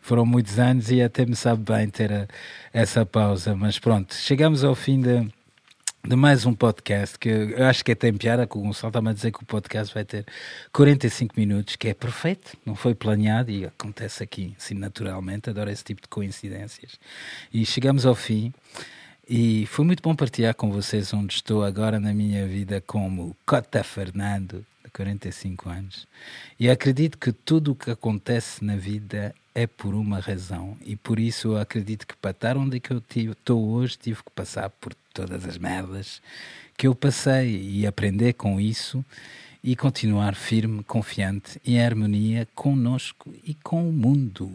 foram 0.00 0.24
muitos 0.24 0.58
anos 0.58 0.90
e 0.90 1.02
até 1.02 1.26
me 1.26 1.36
sabe 1.36 1.70
bem 1.70 1.86
ter 1.90 2.10
a- 2.10 2.26
essa 2.72 3.04
pausa. 3.04 3.54
Mas 3.54 3.78
pronto, 3.78 4.14
chegamos 4.14 4.64
ao 4.64 4.74
fim 4.74 5.02
de 5.02 5.28
de 6.04 6.16
mais 6.16 6.46
um 6.46 6.54
podcast 6.54 7.18
que 7.18 7.28
eu 7.28 7.66
acho 7.66 7.84
que 7.84 7.92
é 7.92 7.94
tem 7.94 8.14
piada 8.14 8.46
que 8.46 8.56
o 8.56 8.60
Gonçalo 8.60 8.90
está-me 8.90 9.10
a 9.10 9.12
dizer 9.12 9.32
que 9.32 9.42
o 9.42 9.46
podcast 9.46 9.92
vai 9.92 10.04
ter 10.04 10.24
45 10.72 11.34
minutos, 11.38 11.76
que 11.76 11.88
é 11.88 11.94
perfeito, 11.94 12.56
não 12.64 12.74
foi 12.74 12.94
planeado 12.94 13.50
e 13.50 13.66
acontece 13.66 14.22
aqui, 14.22 14.54
assim, 14.58 14.74
naturalmente. 14.74 15.50
Adoro 15.50 15.70
esse 15.70 15.84
tipo 15.84 16.00
de 16.00 16.08
coincidências. 16.08 16.98
E 17.52 17.66
chegamos 17.66 18.06
ao 18.06 18.14
fim 18.14 18.52
e 19.28 19.66
foi 19.66 19.84
muito 19.84 20.02
bom 20.02 20.14
partilhar 20.14 20.54
com 20.54 20.70
vocês 20.70 21.12
onde 21.12 21.34
estou 21.34 21.62
agora 21.62 22.00
na 22.00 22.14
minha 22.14 22.46
vida 22.46 22.80
como 22.80 23.36
Cota 23.44 23.84
Fernando, 23.84 24.64
de 24.82 24.90
45 24.90 25.68
anos. 25.68 26.06
E 26.58 26.70
acredito 26.70 27.18
que 27.18 27.32
tudo 27.32 27.72
o 27.72 27.74
que 27.74 27.90
acontece 27.90 28.64
na 28.64 28.76
vida 28.76 29.34
é 29.54 29.66
por 29.66 29.94
uma 29.94 30.20
razão. 30.20 30.76
E 30.82 30.96
por 30.96 31.18
isso 31.18 31.48
eu 31.48 31.58
acredito 31.58 32.06
que 32.06 32.16
para 32.16 32.30
estar 32.30 32.56
onde 32.56 32.76
é 32.76 32.80
que 32.80 32.92
eu 32.92 33.02
estou 33.32 33.68
hoje 33.70 33.98
tive 33.98 34.22
que 34.22 34.30
passar 34.30 34.70
por 34.70 34.94
todas 35.18 35.44
as 35.44 35.58
merdas 35.58 36.22
que 36.76 36.86
eu 36.86 36.94
passei 36.94 37.60
e 37.60 37.84
aprender 37.84 38.34
com 38.34 38.60
isso 38.60 39.04
e 39.64 39.74
continuar 39.74 40.36
firme, 40.36 40.84
confiante, 40.84 41.60
em 41.66 41.82
harmonia 41.82 42.46
conosco 42.54 43.34
e 43.44 43.52
com 43.52 43.88
o 43.88 43.92
mundo. 43.92 44.48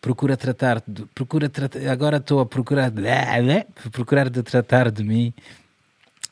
Procura 0.00 0.36
tratar, 0.36 0.82
de, 0.84 1.06
procura 1.14 1.48
tratar, 1.48 1.86
agora 1.86 2.16
estou 2.16 2.40
a 2.40 2.46
procurar, 2.46 2.90
procurar 3.92 4.28
de 4.28 4.42
tratar 4.42 4.90
de 4.90 5.04
mim 5.04 5.32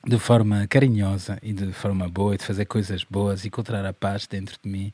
de 0.04 0.18
forma 0.18 0.66
carinhosa 0.66 1.38
e 1.40 1.52
de 1.52 1.72
forma 1.72 2.08
boa, 2.08 2.34
e 2.34 2.38
de 2.38 2.44
fazer 2.44 2.64
coisas 2.64 3.04
boas, 3.04 3.46
encontrar 3.46 3.86
a 3.86 3.92
paz 3.92 4.26
dentro 4.26 4.58
de 4.60 4.68
mim 4.68 4.92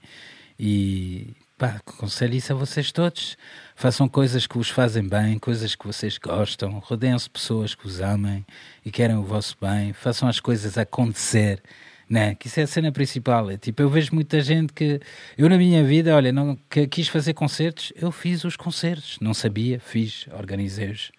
e 0.59 1.29
pá, 1.61 1.79
aconselho 1.87 2.35
isso 2.35 2.55
a 2.55 2.57
vocês 2.57 2.91
todos. 2.91 3.37
Façam 3.77 4.09
coisas 4.09 4.47
que 4.47 4.57
vos 4.57 4.71
fazem 4.71 5.07
bem, 5.07 5.39
coisas 5.39 5.75
que 5.75 5.87
vocês 5.87 6.17
gostam, 6.17 6.79
rodeiam-se 6.79 7.27
de 7.27 7.33
pessoas 7.33 7.75
que 7.75 7.87
os 7.87 8.01
amem 8.01 8.47
e 8.83 8.91
querem 8.91 9.15
o 9.17 9.23
vosso 9.23 9.59
bem, 9.61 9.93
façam 9.93 10.27
as 10.27 10.41
coisas 10.41 10.79
acontecer. 10.79 11.63
Né? 12.09 12.35
Que 12.35 12.47
isso 12.47 12.59
é 12.59 12.63
a 12.63 12.67
cena 12.67 12.91
principal. 12.91 13.51
É, 13.51 13.59
tipo, 13.59 13.83
eu 13.83 13.91
vejo 13.91 14.15
muita 14.15 14.41
gente 14.41 14.73
que. 14.73 15.01
Eu, 15.37 15.49
na 15.51 15.59
minha 15.59 15.85
vida, 15.85 16.17
olha, 16.17 16.33
não, 16.33 16.59
que 16.69 16.87
quis 16.89 17.09
fazer 17.09 17.35
concertos, 17.35 17.93
eu 17.95 18.11
fiz 18.11 18.43
os 18.43 18.57
concertos. 18.57 19.19
Não 19.21 19.35
sabia, 19.35 19.79
fiz, 19.79 20.27
organizei-os. 20.33 21.13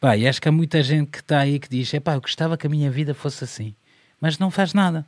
Pá, 0.00 0.16
e 0.16 0.26
acho 0.26 0.40
que 0.40 0.48
há 0.48 0.52
muita 0.52 0.82
gente 0.82 1.10
que 1.10 1.18
está 1.18 1.40
aí 1.40 1.58
que 1.58 1.68
diz: 1.68 1.92
é 1.92 2.00
pá, 2.00 2.14
eu 2.14 2.20
gostava 2.20 2.56
que 2.56 2.66
a 2.66 2.70
minha 2.70 2.90
vida 2.90 3.12
fosse 3.14 3.44
assim, 3.44 3.74
mas 4.20 4.38
não 4.38 4.50
faz 4.50 4.72
nada. 4.72 5.04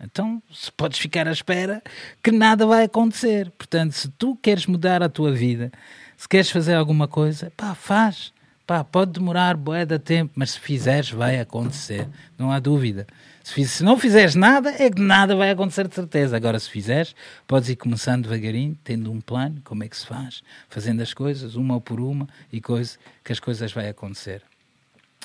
Então, 0.00 0.42
se 0.52 0.70
podes 0.72 0.98
ficar 0.98 1.26
à 1.28 1.32
espera 1.32 1.82
que 2.22 2.30
nada 2.30 2.66
vai 2.66 2.84
acontecer. 2.84 3.50
Portanto, 3.52 3.92
se 3.92 4.08
tu 4.08 4.36
queres 4.36 4.66
mudar 4.66 5.02
a 5.02 5.08
tua 5.08 5.32
vida, 5.32 5.72
se 6.16 6.28
queres 6.28 6.50
fazer 6.50 6.74
alguma 6.74 7.08
coisa, 7.08 7.52
pá, 7.56 7.74
faz. 7.74 8.32
Pá, 8.66 8.82
pode 8.82 9.12
demorar 9.12 9.56
boé 9.56 9.84
da 9.84 9.98
tempo, 9.98 10.32
mas 10.34 10.52
se 10.52 10.60
fizeres, 10.60 11.10
vai 11.10 11.38
acontecer. 11.38 12.08
Não 12.38 12.50
há 12.50 12.58
dúvida. 12.58 13.06
Se, 13.42 13.62
se, 13.68 13.84
não 13.84 13.98
fizeres 13.98 14.34
nada, 14.34 14.70
é 14.78 14.88
que 14.88 15.02
nada 15.02 15.36
vai 15.36 15.50
acontecer 15.50 15.86
de 15.86 15.94
certeza. 15.94 16.34
Agora, 16.34 16.58
se 16.58 16.70
fizeres, 16.70 17.14
podes 17.46 17.68
ir 17.68 17.76
começando 17.76 18.22
devagarinho, 18.22 18.74
tendo 18.82 19.12
um 19.12 19.20
plano, 19.20 19.60
como 19.62 19.84
é 19.84 19.88
que 19.88 19.96
se 19.96 20.06
faz, 20.06 20.42
fazendo 20.70 21.02
as 21.02 21.12
coisas, 21.12 21.54
uma 21.54 21.78
por 21.78 22.00
uma, 22.00 22.26
e 22.50 22.58
coisa, 22.58 22.96
que 23.22 23.32
as 23.32 23.38
coisas 23.38 23.70
vão 23.70 23.86
acontecer. 23.86 24.42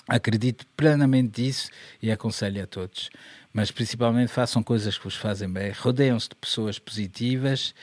Acredito 0.06 0.66
plenamente 0.76 1.42
nisso 1.42 1.70
e 2.02 2.12
aconselho 2.12 2.64
a 2.64 2.68
todos. 2.68 3.10
Mas 3.54 3.72
principalmente 3.72 4.32
façam 4.32 4.62
coisas 4.62 4.98
que 4.98 5.04
vos 5.04 5.16
fazem 5.16 5.50
bem, 5.50 5.72
rodeiam-se 5.72 6.30
de 6.30 6.36
pessoas 6.36 6.78
positivas 6.78 7.74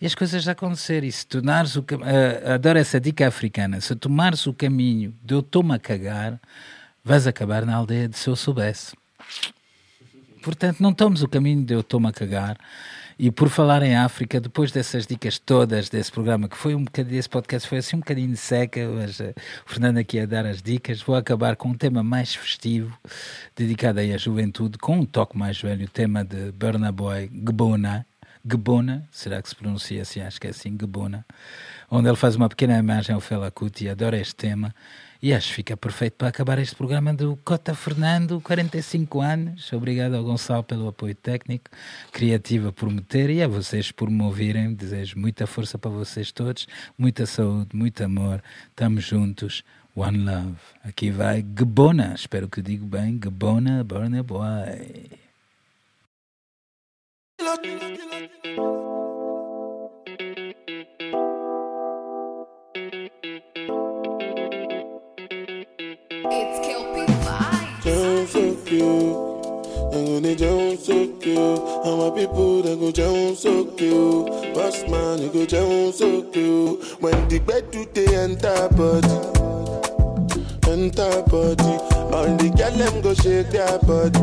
e 0.00 0.06
as 0.06 0.14
coisas 0.14 0.46
acontecer. 0.48 1.04
E 1.04 1.12
se 1.12 1.26
tornares 1.26 1.76
o 1.76 1.80
uh, 1.80 2.52
adoro 2.54 2.78
essa 2.78 3.00
dica 3.00 3.26
africana, 3.26 3.80
se 3.80 3.94
tomares 3.94 4.46
o 4.46 4.52
caminho 4.52 5.14
de 5.22 5.34
eu 5.34 5.40
estou-me 5.40 5.74
a 5.74 5.78
cagar, 5.78 6.40
vais 7.04 7.26
acabar 7.26 7.64
na 7.64 7.76
aldeia 7.76 8.08
de 8.08 8.18
se 8.18 8.28
eu 8.28 8.34
soubesse. 8.34 8.96
Portanto, 10.42 10.80
não 10.80 10.92
tomes 10.92 11.22
o 11.22 11.28
caminho 11.28 11.64
de 11.64 11.74
eu 11.74 11.80
estou-me 11.80 12.08
a 12.08 12.12
cagar. 12.12 12.58
E 13.18 13.30
por 13.30 13.48
falar 13.48 13.82
em 13.82 13.94
África, 13.94 14.40
depois 14.40 14.72
dessas 14.72 15.06
dicas 15.06 15.38
todas 15.38 15.88
desse 15.88 16.10
programa, 16.10 16.48
que 16.48 16.56
foi 16.56 16.74
um 16.74 16.82
bocadinho, 16.82 17.18
esse 17.18 17.28
podcast 17.28 17.68
foi 17.68 17.78
assim 17.78 17.96
um 17.96 18.00
bocadinho 18.00 18.30
de 18.30 18.36
seca, 18.36 18.88
mas 18.88 19.20
uh, 19.20 19.32
o 19.64 19.70
Fernando 19.70 19.98
aqui 19.98 20.18
a 20.18 20.26
dar 20.26 20.44
as 20.44 20.60
dicas, 20.60 21.00
vou 21.00 21.14
acabar 21.14 21.54
com 21.54 21.68
um 21.68 21.74
tema 21.74 22.02
mais 22.02 22.34
festivo, 22.34 22.96
dedicado 23.54 24.00
aí 24.00 24.12
à 24.12 24.18
juventude, 24.18 24.78
com 24.78 24.98
um 24.98 25.06
toque 25.06 25.38
mais 25.38 25.60
velho, 25.60 25.84
o 25.84 25.88
tema 25.88 26.24
de 26.24 26.50
Burna 26.52 26.90
Boy, 26.90 27.28
Gbona, 27.28 28.04
Gbona, 28.44 29.08
será 29.12 29.40
que 29.40 29.48
se 29.48 29.54
pronuncia 29.54 30.02
assim? 30.02 30.20
Acho 30.20 30.40
que 30.40 30.48
é 30.48 30.50
assim, 30.50 30.76
Gbona, 30.76 31.24
onde 31.88 32.08
ele 32.08 32.16
faz 32.16 32.34
uma 32.34 32.48
pequena 32.48 32.76
imagem 32.78 33.14
ao 33.14 33.20
Fela 33.20 33.50
Kuti, 33.50 33.88
adora 33.88 34.18
este 34.18 34.34
tema, 34.34 34.74
e 35.24 35.32
acho 35.32 35.48
que 35.48 35.54
fica 35.54 35.74
perfeito 35.74 36.16
para 36.18 36.28
acabar 36.28 36.58
este 36.58 36.74
programa 36.74 37.14
do 37.14 37.34
Cota 37.42 37.74
Fernando, 37.74 38.42
45 38.42 39.22
anos. 39.22 39.72
Obrigado 39.72 40.16
ao 40.16 40.22
Gonçalo 40.22 40.62
pelo 40.62 40.86
apoio 40.86 41.14
técnico, 41.14 41.70
criativa 42.12 42.70
por 42.70 42.90
me 42.90 43.00
ter 43.00 43.30
e 43.30 43.42
a 43.42 43.48
vocês 43.48 43.90
por 43.90 44.10
me 44.10 44.22
ouvirem. 44.22 44.74
Desejo 44.74 45.18
muita 45.18 45.46
força 45.46 45.78
para 45.78 45.90
vocês 45.90 46.30
todos, 46.30 46.68
muita 46.98 47.24
saúde, 47.24 47.74
muito 47.74 48.04
amor. 48.04 48.42
Estamos 48.68 49.02
juntos. 49.02 49.64
One 49.96 50.18
Love. 50.18 50.58
Aqui 50.82 51.10
vai 51.10 51.42
Gebona. 51.58 52.12
Espero 52.14 52.46
que 52.46 52.60
digo 52.60 52.84
bem. 52.84 53.18
Gebona 53.22 53.82
Burner 53.82 54.22
Boy. 54.22 55.08
Cute. 68.74 69.14
I'm 69.94 70.04
gonna 70.04 70.34
down 70.34 70.76
so 70.78 71.06
cute. 71.20 71.38
And 71.38 71.98
my 72.00 72.10
people 72.10 72.60
they 72.62 72.74
go 72.74 72.90
down 72.90 73.36
so 73.36 73.64
cute. 73.66 74.26
Boss 74.52 74.82
man, 74.88 75.22
you 75.22 75.28
go 75.30 75.46
down 75.46 75.92
so 75.92 76.22
cute. 76.32 76.82
When 77.00 77.28
the 77.28 77.38
bed 77.38 77.70
do 77.70 77.84
they 77.94 78.16
enter 78.16 78.68
body, 78.74 79.14
enter 80.68 81.22
body. 81.30 81.74
All 82.10 82.36
the 82.36 82.50
girl 82.58 82.72
them 82.72 83.00
go 83.00 83.14
shake 83.14 83.50
their 83.50 83.78
body. 83.86 84.18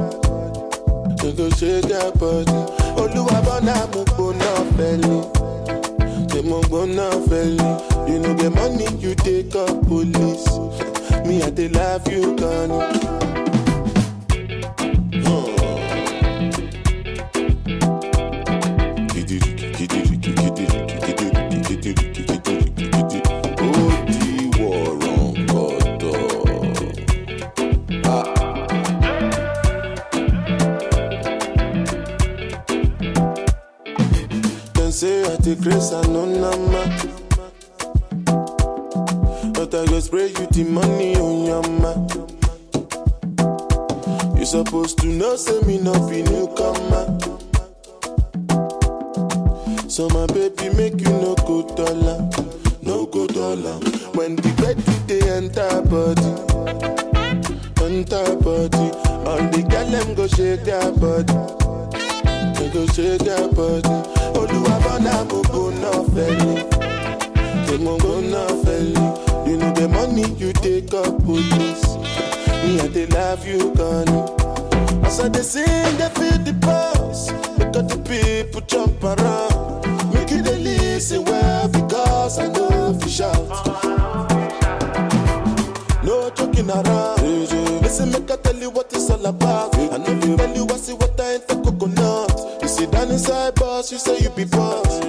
They 1.23 1.31
go 1.31 1.49
shake 1.51 1.85
their 1.87 2.11
body. 2.11 2.51
Oluwa 2.99 3.39
bona 3.45 3.87
mo 3.95 4.03
gbona 4.03 4.51
feli. 4.75 6.27
They 6.27 6.41
mo 6.41 6.59
gbona 6.63 7.09
feli. 7.29 8.09
You 8.09 8.19
know 8.19 8.33
the 8.33 8.49
money 8.49 8.87
you 8.99 9.15
take 9.15 9.55
up 9.55 9.87
police. 9.87 10.45
Me 11.25 11.41
I 11.41 11.49
dey 11.51 11.69
love 11.69 12.05
you, 12.11 12.35
Connie. 12.35 13.40
No 86.63 86.75
joking 86.75 86.91
around. 86.91 87.81
Listen, 87.81 88.11
make 88.11 88.29
I 88.31 88.35
tell 88.37 88.55
you 88.55 88.69
what 88.69 88.91
it's 88.93 89.09
all 89.09 89.25
about. 89.25 89.75
I 89.77 89.97
know 89.97 90.13
you 90.25 90.37
tell 90.37 90.55
you 90.55 90.67
I 90.69 90.77
see 90.77 90.93
what 90.93 91.19
I 91.19 91.33
ain't 91.33 91.47
the 91.47 91.55
coconut. 91.55 92.61
You 92.61 92.67
sit 92.67 92.91
down 92.91 93.09
inside 93.09 93.55
boss, 93.55 93.91
you 93.91 93.97
say 93.97 94.19
you 94.19 94.29
be 94.29 94.45
boss. 94.45 94.99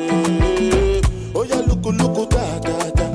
Oh 1.35 1.45
yeah, 1.45 1.57
look, 1.57 1.85
look, 1.85 2.31
da 2.31 2.59
da 2.61 2.91
da. 2.91 3.07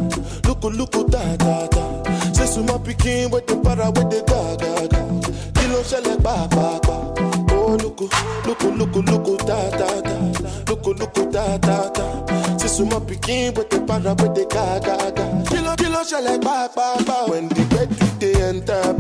Look, 0.48 0.64
look, 0.64 1.10
da 1.12 1.36
da 1.38 1.68
da. 1.68 2.04
Say 2.34 2.46
suma 2.46 2.80
pikin 2.80 3.32
with 3.32 3.48
the 3.48 3.58
para 3.58 3.90
with 3.92 4.10
the 4.10 4.24
ga 4.28 4.56
ga 4.58 4.88
ga. 4.88 5.02
Kilo 5.54 5.82
ṣẹlẹ̀ 5.84 6.22
pa 6.24 6.48
pa 6.50 6.80
pa. 6.86 6.96
Oh 7.54 7.76
look, 7.82 8.00
look, 8.46 8.64
look, 8.64 8.96
look, 8.96 9.46
da 9.46 9.70
da 9.72 10.02
da. 10.02 10.16
Look, 10.68 10.86
look, 10.86 11.32
da 11.32 11.58
da 11.58 11.90
da. 11.90 12.58
Say 12.58 12.68
suma 12.68 13.00
pikin 13.02 13.56
with 13.56 13.70
the 13.70 13.80
para 13.82 14.14
with 14.16 14.36
the 14.36 14.46
ga 14.46 14.80
ga 14.80 15.12
ga. 15.12 15.26
Kilo 15.50 15.76
kilo 15.76 16.02
ṣẹlẹ̀ 16.04 16.42
pa 16.44 16.68
pa 16.76 16.98
pa. 17.06 17.26
When 17.30 17.50
the 17.50 17.67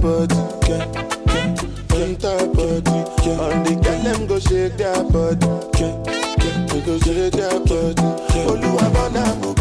body, 0.07 0.35
yeah, 0.69 0.85
yeah, 1.27 2.03
enter 2.05 2.47
body. 2.55 2.97
Yeah. 3.25 3.63
The 3.63 3.73
girl 3.83 3.99
them 4.03 4.27
go 4.27 4.39
shake 4.39 4.77
their 4.77 5.03
body, 5.03 5.47
yeah, 5.79 5.95
yeah, 6.43 6.85
go 6.85 6.97
shake 6.99 7.33
their 7.33 7.59
body. 7.59 8.03
Yeah. 8.35 9.56